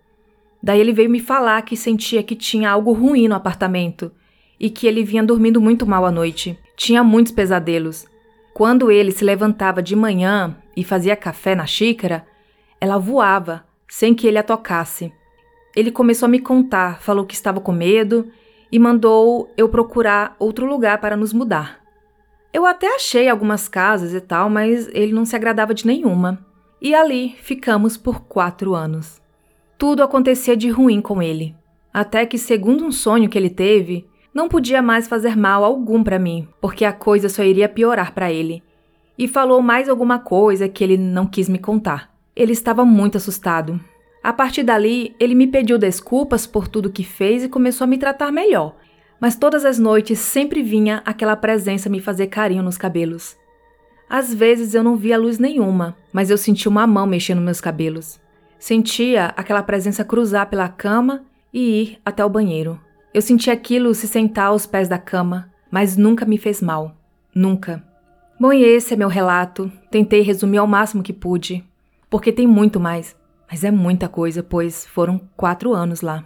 Daí 0.62 0.80
ele 0.80 0.92
veio 0.92 1.10
me 1.10 1.20
falar 1.20 1.62
que 1.62 1.76
sentia 1.76 2.22
que 2.22 2.34
tinha 2.34 2.70
algo 2.70 2.92
ruim 2.92 3.28
no 3.28 3.34
apartamento 3.34 4.12
e 4.58 4.68
que 4.68 4.86
ele 4.86 5.02
vinha 5.02 5.22
dormindo 5.22 5.60
muito 5.60 5.86
mal 5.86 6.04
à 6.04 6.10
noite. 6.10 6.58
Tinha 6.76 7.02
muitos 7.02 7.32
pesadelos. 7.32 8.06
Quando 8.52 8.90
ele 8.90 9.10
se 9.10 9.24
levantava 9.24 9.82
de 9.82 9.96
manhã 9.96 10.56
e 10.76 10.84
fazia 10.84 11.16
café 11.16 11.54
na 11.54 11.66
xícara, 11.66 12.26
ela 12.80 12.98
voava, 12.98 13.64
sem 13.88 14.14
que 14.14 14.26
ele 14.26 14.38
a 14.38 14.42
tocasse. 14.42 15.12
Ele 15.74 15.90
começou 15.90 16.26
a 16.26 16.30
me 16.30 16.40
contar, 16.40 17.00
falou 17.00 17.24
que 17.24 17.34
estava 17.34 17.60
com 17.60 17.72
medo 17.72 18.30
e 18.70 18.78
mandou 18.78 19.50
eu 19.56 19.68
procurar 19.68 20.36
outro 20.38 20.66
lugar 20.66 20.98
para 21.00 21.16
nos 21.16 21.32
mudar. 21.32 21.79
Eu 22.52 22.66
até 22.66 22.96
achei 22.96 23.28
algumas 23.28 23.68
casas 23.68 24.12
e 24.12 24.20
tal, 24.20 24.50
mas 24.50 24.88
ele 24.92 25.12
não 25.12 25.24
se 25.24 25.36
agradava 25.36 25.72
de 25.72 25.86
nenhuma. 25.86 26.44
E 26.82 26.94
ali 26.94 27.36
ficamos 27.42 27.96
por 27.96 28.22
quatro 28.22 28.74
anos. 28.74 29.20
Tudo 29.78 30.02
acontecia 30.02 30.56
de 30.56 30.68
ruim 30.68 31.00
com 31.00 31.22
ele, 31.22 31.54
até 31.92 32.26
que, 32.26 32.36
segundo 32.36 32.84
um 32.84 32.90
sonho 32.90 33.28
que 33.28 33.38
ele 33.38 33.50
teve, 33.50 34.06
não 34.34 34.48
podia 34.48 34.82
mais 34.82 35.08
fazer 35.08 35.36
mal 35.36 35.64
algum 35.64 36.02
para 36.02 36.18
mim, 36.18 36.48
porque 36.60 36.84
a 36.84 36.92
coisa 36.92 37.28
só 37.28 37.42
iria 37.42 37.68
piorar 37.68 38.12
para 38.12 38.32
ele. 38.32 38.62
E 39.16 39.28
falou 39.28 39.60
mais 39.62 39.88
alguma 39.88 40.18
coisa 40.18 40.68
que 40.68 40.82
ele 40.82 40.96
não 40.96 41.26
quis 41.26 41.48
me 41.48 41.58
contar. 41.58 42.14
Ele 42.34 42.52
estava 42.52 42.84
muito 42.84 43.16
assustado. 43.16 43.80
A 44.22 44.32
partir 44.32 44.62
dali, 44.62 45.14
ele 45.18 45.34
me 45.34 45.46
pediu 45.46 45.78
desculpas 45.78 46.46
por 46.46 46.68
tudo 46.68 46.92
que 46.92 47.04
fez 47.04 47.44
e 47.44 47.48
começou 47.48 47.84
a 47.84 47.88
me 47.88 47.98
tratar 47.98 48.30
melhor. 48.30 48.76
Mas 49.20 49.36
todas 49.36 49.64
as 49.64 49.78
noites 49.78 50.18
sempre 50.18 50.62
vinha 50.62 51.02
aquela 51.04 51.36
presença 51.36 51.90
me 51.90 52.00
fazer 52.00 52.28
carinho 52.28 52.62
nos 52.62 52.78
cabelos. 52.78 53.36
Às 54.08 54.32
vezes 54.32 54.74
eu 54.74 54.82
não 54.82 54.96
via 54.96 55.18
luz 55.18 55.38
nenhuma, 55.38 55.94
mas 56.12 56.30
eu 56.30 56.38
sentia 56.38 56.70
uma 56.70 56.86
mão 56.86 57.06
mexendo 57.06 57.40
meus 57.40 57.60
cabelos. 57.60 58.18
Sentia 58.58 59.26
aquela 59.36 59.62
presença 59.62 60.04
cruzar 60.04 60.48
pela 60.48 60.68
cama 60.68 61.22
e 61.52 61.82
ir 61.82 61.98
até 62.04 62.24
o 62.24 62.30
banheiro. 62.30 62.80
Eu 63.12 63.22
sentia 63.22 63.52
aquilo 63.52 63.94
se 63.94 64.08
sentar 64.08 64.46
aos 64.46 64.66
pés 64.66 64.88
da 64.88 64.98
cama, 64.98 65.50
mas 65.70 65.96
nunca 65.96 66.24
me 66.24 66.38
fez 66.38 66.60
mal. 66.60 66.96
Nunca. 67.34 67.84
Bom, 68.38 68.52
e 68.52 68.64
esse 68.64 68.94
é 68.94 68.96
meu 68.96 69.08
relato. 69.08 69.70
Tentei 69.90 70.22
resumir 70.22 70.58
ao 70.58 70.66
máximo 70.66 71.02
que 71.02 71.12
pude, 71.12 71.64
porque 72.08 72.32
tem 72.32 72.46
muito 72.46 72.80
mais, 72.80 73.14
mas 73.50 73.64
é 73.64 73.70
muita 73.70 74.08
coisa, 74.08 74.42
pois 74.42 74.86
foram 74.86 75.20
quatro 75.36 75.72
anos 75.72 76.00
lá. 76.00 76.24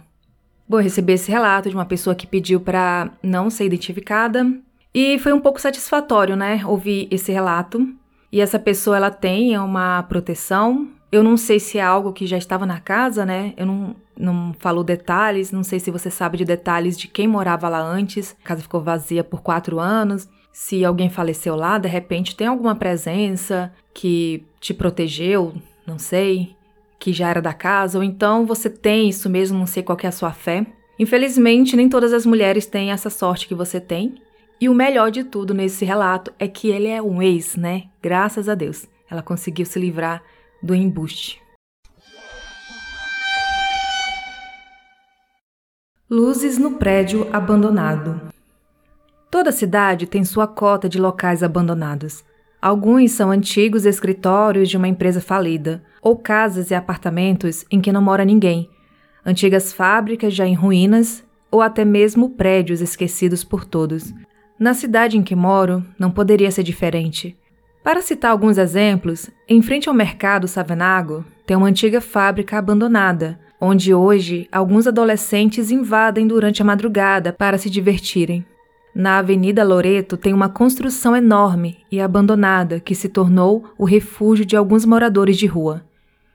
Bom, 0.67 0.79
eu 0.79 0.83
recebi 0.83 1.13
esse 1.13 1.31
relato 1.31 1.69
de 1.69 1.75
uma 1.75 1.85
pessoa 1.85 2.15
que 2.15 2.25
pediu 2.25 2.59
para 2.59 3.11
não 3.21 3.49
ser 3.49 3.65
identificada 3.65 4.51
e 4.93 5.19
foi 5.19 5.33
um 5.33 5.39
pouco 5.39 5.61
satisfatório, 5.61 6.35
né, 6.35 6.61
ouvir 6.65 7.07
esse 7.11 7.31
relato. 7.31 7.87
E 8.31 8.41
essa 8.41 8.57
pessoa, 8.57 8.97
ela 8.97 9.11
tem 9.11 9.57
uma 9.57 10.03
proteção. 10.03 10.89
Eu 11.11 11.23
não 11.23 11.37
sei 11.37 11.59
se 11.59 11.77
é 11.77 11.81
algo 11.81 12.11
que 12.11 12.25
já 12.25 12.37
estava 12.37 12.65
na 12.65 12.79
casa, 12.79 13.25
né? 13.25 13.53
Eu 13.55 13.65
não, 13.65 13.95
não 14.17 14.53
falo 14.59 14.83
detalhes, 14.83 15.51
não 15.51 15.63
sei 15.63 15.79
se 15.79 15.91
você 15.91 16.09
sabe 16.09 16.37
de 16.37 16.43
detalhes 16.43 16.97
de 16.97 17.07
quem 17.07 17.27
morava 17.27 17.69
lá 17.69 17.79
antes. 17.79 18.35
A 18.43 18.47
casa 18.47 18.61
ficou 18.61 18.81
vazia 18.81 19.23
por 19.23 19.41
quatro 19.41 19.79
anos. 19.79 20.27
Se 20.51 20.83
alguém 20.83 21.09
faleceu 21.09 21.55
lá, 21.55 21.77
de 21.77 21.87
repente 21.87 22.35
tem 22.35 22.47
alguma 22.47 22.75
presença 22.75 23.71
que 23.93 24.45
te 24.59 24.73
protegeu, 24.73 25.53
não 25.85 25.99
sei, 25.99 26.55
que 27.05 27.13
já 27.13 27.29
era 27.29 27.39
da 27.39 27.53
casa, 27.53 27.99
ou 27.99 28.03
então 28.03 28.47
você 28.47 28.67
tem 28.67 29.07
isso 29.07 29.29
mesmo, 29.29 29.59
não 29.59 29.67
sei 29.67 29.83
qual 29.83 29.95
é 30.01 30.07
a 30.07 30.11
sua 30.11 30.31
fé. 30.31 30.65
Infelizmente, 30.97 31.75
nem 31.75 31.87
todas 31.87 32.11
as 32.11 32.25
mulheres 32.25 32.65
têm 32.65 32.89
essa 32.89 33.11
sorte 33.11 33.47
que 33.47 33.53
você 33.53 33.79
tem. 33.79 34.15
E 34.59 34.67
o 34.67 34.73
melhor 34.73 35.11
de 35.11 35.23
tudo 35.23 35.53
nesse 35.53 35.85
relato 35.85 36.33
é 36.39 36.47
que 36.47 36.67
ele 36.67 36.87
é 36.87 36.99
um 36.99 37.21
ex, 37.21 37.55
né? 37.57 37.83
Graças 38.01 38.49
a 38.49 38.55
Deus. 38.55 38.87
Ela 39.07 39.21
conseguiu 39.21 39.67
se 39.67 39.77
livrar 39.77 40.23
do 40.63 40.73
embuste. 40.73 41.39
Luzes 46.09 46.57
no 46.57 46.71
prédio 46.71 47.29
abandonado. 47.31 48.19
Toda 49.29 49.51
cidade 49.51 50.07
tem 50.07 50.23
sua 50.23 50.47
cota 50.47 50.89
de 50.89 50.99
locais 50.99 51.43
abandonados. 51.43 52.25
Alguns 52.65 53.11
são 53.11 53.29
antigos 53.29 53.85
escritórios 53.85 54.69
de 54.69 54.75
uma 54.75 54.87
empresa 54.87 55.21
falida, 55.21 55.83
ou 56.01 56.17
casas 56.17 56.71
e 56.71 56.73
apartamentos 56.73 57.63
em 57.69 57.79
que 57.79 57.91
não 57.91 58.01
mora 58.01 58.25
ninguém, 58.25 58.67
antigas 59.23 59.71
fábricas 59.71 60.33
já 60.33 60.47
em 60.47 60.55
ruínas, 60.55 61.23
ou 61.51 61.61
até 61.61 61.85
mesmo 61.85 62.31
prédios 62.31 62.81
esquecidos 62.81 63.43
por 63.43 63.65
todos. 63.65 64.11
Na 64.57 64.73
cidade 64.73 65.15
em 65.15 65.21
que 65.21 65.35
moro, 65.35 65.85
não 65.99 66.09
poderia 66.09 66.49
ser 66.49 66.63
diferente. 66.63 67.37
Para 67.83 68.01
citar 68.01 68.31
alguns 68.31 68.57
exemplos, 68.57 69.29
em 69.47 69.61
frente 69.61 69.87
ao 69.87 69.93
mercado 69.93 70.47
Savenago 70.47 71.23
tem 71.45 71.55
uma 71.55 71.67
antiga 71.67 72.01
fábrica 72.01 72.57
abandonada, 72.57 73.39
onde 73.61 73.93
hoje 73.93 74.49
alguns 74.51 74.87
adolescentes 74.87 75.69
invadem 75.69 76.25
durante 76.25 76.63
a 76.63 76.65
madrugada 76.65 77.31
para 77.31 77.59
se 77.59 77.69
divertirem. 77.69 78.43
Na 78.95 79.17
Avenida 79.17 79.61
Loreto 79.61 80.15
tem 80.15 80.33
uma 80.33 80.47
construção 80.47 81.13
enorme 81.13 81.79
e 81.91 81.99
abandonada 81.99 82.79
que 82.79 82.95
se 82.95 83.09
tornou 83.09 83.65
o 83.77 83.83
refúgio 83.83 84.45
de 84.45 84.55
alguns 84.55 84.85
moradores 84.85 85.35
de 85.35 85.45
rua. 85.45 85.83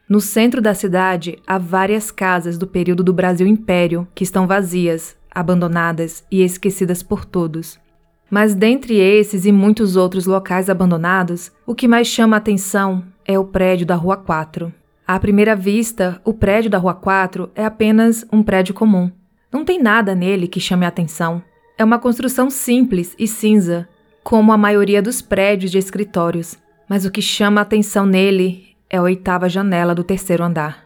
No 0.06 0.20
centro 0.20 0.60
da 0.60 0.74
cidade 0.74 1.38
há 1.46 1.56
várias 1.56 2.10
casas 2.10 2.58
do 2.58 2.66
período 2.66 3.02
do 3.02 3.14
Brasil 3.14 3.46
Império 3.46 4.06
que 4.14 4.24
estão 4.24 4.46
vazias, 4.46 5.16
abandonadas 5.30 6.22
e 6.30 6.42
esquecidas 6.42 7.02
por 7.02 7.24
todos. 7.24 7.80
Mas 8.28 8.54
dentre 8.54 8.98
esses 8.98 9.46
e 9.46 9.52
muitos 9.52 9.96
outros 9.96 10.26
locais 10.26 10.68
abandonados, 10.68 11.50
o 11.66 11.74
que 11.74 11.88
mais 11.88 12.08
chama 12.08 12.36
a 12.36 12.38
atenção 12.38 13.02
é 13.24 13.38
o 13.38 13.44
prédio 13.44 13.86
da 13.86 13.94
Rua 13.94 14.18
4. 14.18 14.70
À 15.06 15.18
primeira 15.18 15.56
vista, 15.56 16.20
o 16.26 16.34
prédio 16.34 16.70
da 16.70 16.76
Rua 16.76 16.92
4 16.94 17.50
é 17.54 17.64
apenas 17.64 18.22
um 18.30 18.42
prédio 18.42 18.74
comum. 18.74 19.10
Não 19.50 19.64
tem 19.64 19.82
nada 19.82 20.14
nele 20.14 20.46
que 20.46 20.60
chame 20.60 20.84
a 20.84 20.88
atenção. 20.88 21.42
É 21.80 21.84
uma 21.84 21.98
construção 21.98 22.50
simples 22.50 23.16
e 23.18 23.26
cinza, 23.26 23.88
como 24.22 24.52
a 24.52 24.58
maioria 24.58 25.00
dos 25.00 25.22
prédios 25.22 25.72
de 25.72 25.78
escritórios. 25.78 26.58
Mas 26.86 27.06
o 27.06 27.10
que 27.10 27.22
chama 27.22 27.58
a 27.58 27.62
atenção 27.62 28.04
nele 28.04 28.76
é 28.90 28.98
a 28.98 29.02
oitava 29.02 29.48
janela 29.48 29.94
do 29.94 30.04
terceiro 30.04 30.44
andar. 30.44 30.84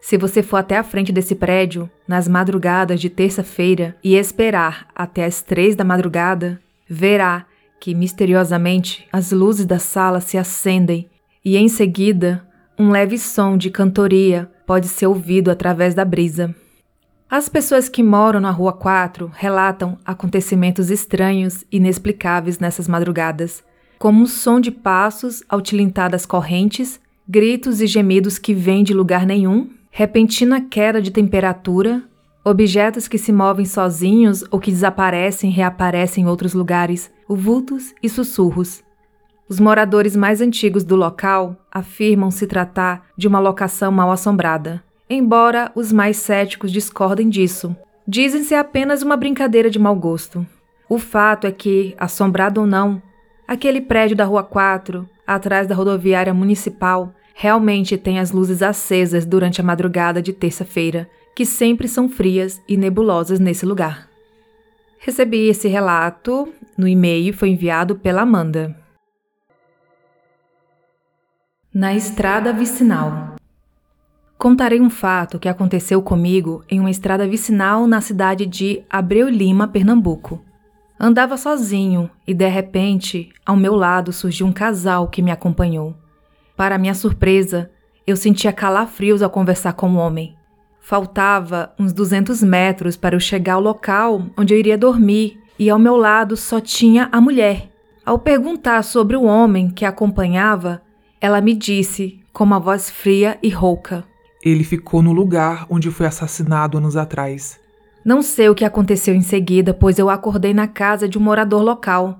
Se 0.00 0.18
você 0.18 0.42
for 0.42 0.56
até 0.56 0.76
a 0.76 0.82
frente 0.82 1.12
desse 1.12 1.36
prédio, 1.36 1.88
nas 2.08 2.26
madrugadas 2.26 3.00
de 3.00 3.08
terça-feira, 3.08 3.94
e 4.02 4.16
esperar 4.16 4.88
até 4.92 5.24
as 5.24 5.40
três 5.40 5.76
da 5.76 5.84
madrugada, 5.84 6.60
verá 6.88 7.46
que 7.78 7.94
misteriosamente 7.94 9.06
as 9.12 9.30
luzes 9.30 9.64
da 9.64 9.78
sala 9.78 10.20
se 10.20 10.36
acendem 10.36 11.08
e 11.44 11.56
em 11.56 11.68
seguida 11.68 12.44
um 12.76 12.90
leve 12.90 13.18
som 13.18 13.56
de 13.56 13.70
cantoria 13.70 14.50
pode 14.66 14.88
ser 14.88 15.06
ouvido 15.06 15.48
através 15.48 15.94
da 15.94 16.04
brisa. 16.04 16.52
As 17.28 17.48
pessoas 17.48 17.88
que 17.88 18.02
moram 18.02 18.40
na 18.40 18.50
Rua 18.50 18.72
4 18.72 19.30
relatam 19.34 19.98
acontecimentos 20.04 20.90
estranhos 20.90 21.64
e 21.70 21.78
inexplicáveis 21.78 22.58
nessas 22.58 22.86
madrugadas, 22.86 23.64
como 23.98 24.22
um 24.22 24.26
som 24.26 24.60
de 24.60 24.70
passos 24.70 25.42
ao 25.48 25.60
tilintar 25.60 26.10
das 26.10 26.26
correntes, 26.26 27.00
gritos 27.28 27.80
e 27.80 27.86
gemidos 27.86 28.38
que 28.38 28.54
vêm 28.54 28.84
de 28.84 28.94
lugar 28.94 29.26
nenhum, 29.26 29.70
repentina 29.90 30.60
queda 30.60 31.00
de 31.00 31.10
temperatura, 31.10 32.02
Objetos 32.46 33.08
que 33.08 33.16
se 33.16 33.32
movem 33.32 33.64
sozinhos 33.64 34.44
ou 34.50 34.60
que 34.60 34.70
desaparecem 34.70 35.48
e 35.48 35.52
reaparecem 35.52 36.24
em 36.24 36.26
outros 36.26 36.52
lugares, 36.52 37.10
vultos 37.26 37.94
e 38.02 38.08
sussurros. 38.08 38.84
Os 39.48 39.58
moradores 39.58 40.14
mais 40.14 40.42
antigos 40.42 40.84
do 40.84 40.94
local 40.94 41.56
afirmam 41.72 42.30
se 42.30 42.46
tratar 42.46 43.06
de 43.16 43.26
uma 43.26 43.38
locação 43.38 43.90
mal 43.90 44.12
assombrada, 44.12 44.83
embora 45.08 45.70
os 45.74 45.92
mais 45.92 46.16
céticos 46.16 46.72
discordem 46.72 47.28
disso. 47.28 47.76
Dizem 48.06 48.42
ser 48.42 48.56
apenas 48.56 49.02
uma 49.02 49.16
brincadeira 49.16 49.70
de 49.70 49.78
mau 49.78 49.96
gosto. 49.96 50.46
O 50.88 50.98
fato 50.98 51.46
é 51.46 51.52
que, 51.52 51.94
assombrado 51.98 52.60
ou 52.60 52.66
não, 52.66 53.02
aquele 53.48 53.80
prédio 53.80 54.16
da 54.16 54.24
Rua 54.24 54.42
4, 54.42 55.08
atrás 55.26 55.66
da 55.66 55.74
rodoviária 55.74 56.34
municipal, 56.34 57.14
realmente 57.34 57.96
tem 57.96 58.18
as 58.18 58.30
luzes 58.30 58.62
acesas 58.62 59.24
durante 59.24 59.60
a 59.60 59.64
madrugada 59.64 60.20
de 60.20 60.32
terça-feira 60.32 61.08
que 61.34 61.44
sempre 61.44 61.88
são 61.88 62.08
frias 62.08 62.62
e 62.68 62.76
nebulosas 62.76 63.40
nesse 63.40 63.66
lugar. 63.66 64.08
Recebi 64.98 65.48
esse 65.48 65.68
relato 65.68 66.52
no 66.78 66.86
e-mail 66.86 67.30
e 67.30 67.32
foi 67.32 67.50
enviado 67.50 67.96
pela 67.96 68.22
Amanda. 68.22 68.74
Na 71.72 71.94
estrada 71.94 72.52
vicinal. 72.52 73.23
Contarei 74.44 74.78
um 74.78 74.90
fato 74.90 75.38
que 75.38 75.48
aconteceu 75.48 76.02
comigo 76.02 76.62
em 76.68 76.78
uma 76.78 76.90
estrada 76.90 77.26
vicinal 77.26 77.86
na 77.86 78.02
cidade 78.02 78.44
de 78.44 78.82
Abreu 78.90 79.26
Lima, 79.26 79.66
Pernambuco. 79.66 80.38
Andava 81.00 81.38
sozinho 81.38 82.10
e, 82.26 82.34
de 82.34 82.46
repente, 82.46 83.30
ao 83.46 83.56
meu 83.56 83.74
lado 83.74 84.12
surgiu 84.12 84.46
um 84.46 84.52
casal 84.52 85.08
que 85.08 85.22
me 85.22 85.30
acompanhou. 85.30 85.94
Para 86.54 86.76
minha 86.76 86.92
surpresa, 86.92 87.70
eu 88.06 88.18
sentia 88.18 88.52
calafrios 88.52 89.22
ao 89.22 89.30
conversar 89.30 89.72
com 89.72 89.88
o 89.92 89.96
homem. 89.96 90.36
Faltava 90.78 91.72
uns 91.78 91.94
200 91.94 92.42
metros 92.42 92.98
para 92.98 93.16
eu 93.16 93.20
chegar 93.20 93.54
ao 93.54 93.62
local 93.62 94.26
onde 94.36 94.52
eu 94.52 94.58
iria 94.58 94.76
dormir 94.76 95.40
e 95.58 95.70
ao 95.70 95.78
meu 95.78 95.96
lado 95.96 96.36
só 96.36 96.60
tinha 96.60 97.08
a 97.10 97.18
mulher. 97.18 97.70
Ao 98.04 98.18
perguntar 98.18 98.82
sobre 98.82 99.16
o 99.16 99.24
homem 99.24 99.70
que 99.70 99.86
a 99.86 99.88
acompanhava, 99.88 100.82
ela 101.18 101.40
me 101.40 101.54
disse 101.54 102.20
com 102.30 102.44
uma 102.44 102.60
voz 102.60 102.90
fria 102.90 103.38
e 103.42 103.48
rouca: 103.48 104.04
Ele 104.44 104.62
ficou 104.62 105.02
no 105.02 105.10
lugar 105.10 105.66
onde 105.70 105.90
foi 105.90 106.04
assassinado 106.04 106.76
anos 106.76 106.96
atrás. 106.96 107.58
Não 108.04 108.20
sei 108.20 108.50
o 108.50 108.54
que 108.54 108.66
aconteceu 108.66 109.14
em 109.14 109.22
seguida, 109.22 109.72
pois 109.72 109.98
eu 109.98 110.10
acordei 110.10 110.52
na 110.52 110.68
casa 110.68 111.08
de 111.08 111.16
um 111.16 111.22
morador 111.22 111.62
local. 111.62 112.18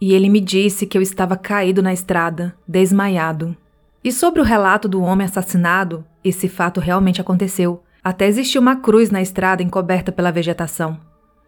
E 0.00 0.14
ele 0.14 0.30
me 0.30 0.40
disse 0.40 0.86
que 0.86 0.96
eu 0.96 1.02
estava 1.02 1.36
caído 1.36 1.82
na 1.82 1.92
estrada, 1.92 2.54
desmaiado. 2.66 3.54
E 4.02 4.10
sobre 4.10 4.40
o 4.40 4.44
relato 4.44 4.88
do 4.88 5.02
homem 5.02 5.26
assassinado, 5.26 6.02
esse 6.24 6.48
fato 6.48 6.80
realmente 6.80 7.20
aconteceu. 7.20 7.82
Até 8.02 8.26
existia 8.26 8.58
uma 8.58 8.76
cruz 8.76 9.10
na 9.10 9.20
estrada 9.20 9.62
encoberta 9.62 10.10
pela 10.10 10.32
vegetação. 10.32 10.98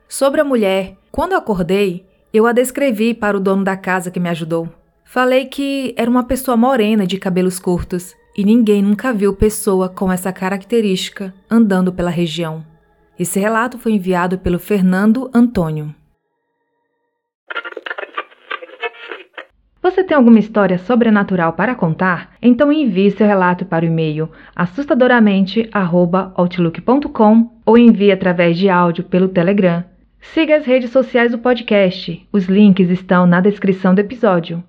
Sobre 0.07 0.42
a 0.42 0.44
mulher, 0.44 0.98
quando 1.11 1.33
eu 1.33 1.38
acordei, 1.38 2.05
eu 2.35 2.46
a 2.46 2.53
descrevi 2.53 3.14
para 3.14 3.38
o 3.38 3.40
dono 3.40 3.64
da 3.64 3.79
casa 3.79 4.11
que 4.11 4.20
me 4.20 4.29
ajudou. 4.29 4.68
Falei 5.07 5.46
que 5.46 5.94
era 5.96 6.11
uma 6.11 6.25
pessoa 6.25 6.55
morena 6.55 7.07
de 7.07 7.16
cabelos 7.16 7.59
curtos 7.59 8.14
e 8.36 8.44
ninguém 8.44 8.82
nunca 8.82 9.12
viu 9.12 9.34
pessoa 9.34 9.88
com 9.88 10.10
essa 10.10 10.32
característica 10.32 11.32
andando 11.50 11.92
pela 11.92 12.10
região. 12.10 12.64
Esse 13.18 13.38
relato 13.38 13.78
foi 13.78 13.92
enviado 13.92 14.38
pelo 14.38 14.58
Fernando 14.58 15.30
Antônio. 15.34 15.94
Você 19.82 20.02
tem 20.04 20.16
alguma 20.16 20.38
história 20.38 20.78
sobrenatural 20.78 21.52
para 21.54 21.74
contar? 21.74 22.30
Então 22.40 22.72
envie 22.72 23.10
seu 23.10 23.26
relato 23.26 23.64
para 23.64 23.84
o 23.84 23.88
e-mail 23.88 24.30
assustadoramente@outlook.com 24.54 27.50
ou 27.66 27.76
envie 27.76 28.12
através 28.12 28.56
de 28.56 28.68
áudio 28.68 29.02
pelo 29.02 29.26
Telegram. 29.28 29.82
Siga 30.20 30.54
as 30.56 30.64
redes 30.64 30.90
sociais 30.90 31.32
do 31.32 31.38
podcast. 31.38 32.24
Os 32.32 32.44
links 32.44 32.88
estão 32.90 33.26
na 33.26 33.40
descrição 33.40 33.92
do 33.92 33.98
episódio. 33.98 34.62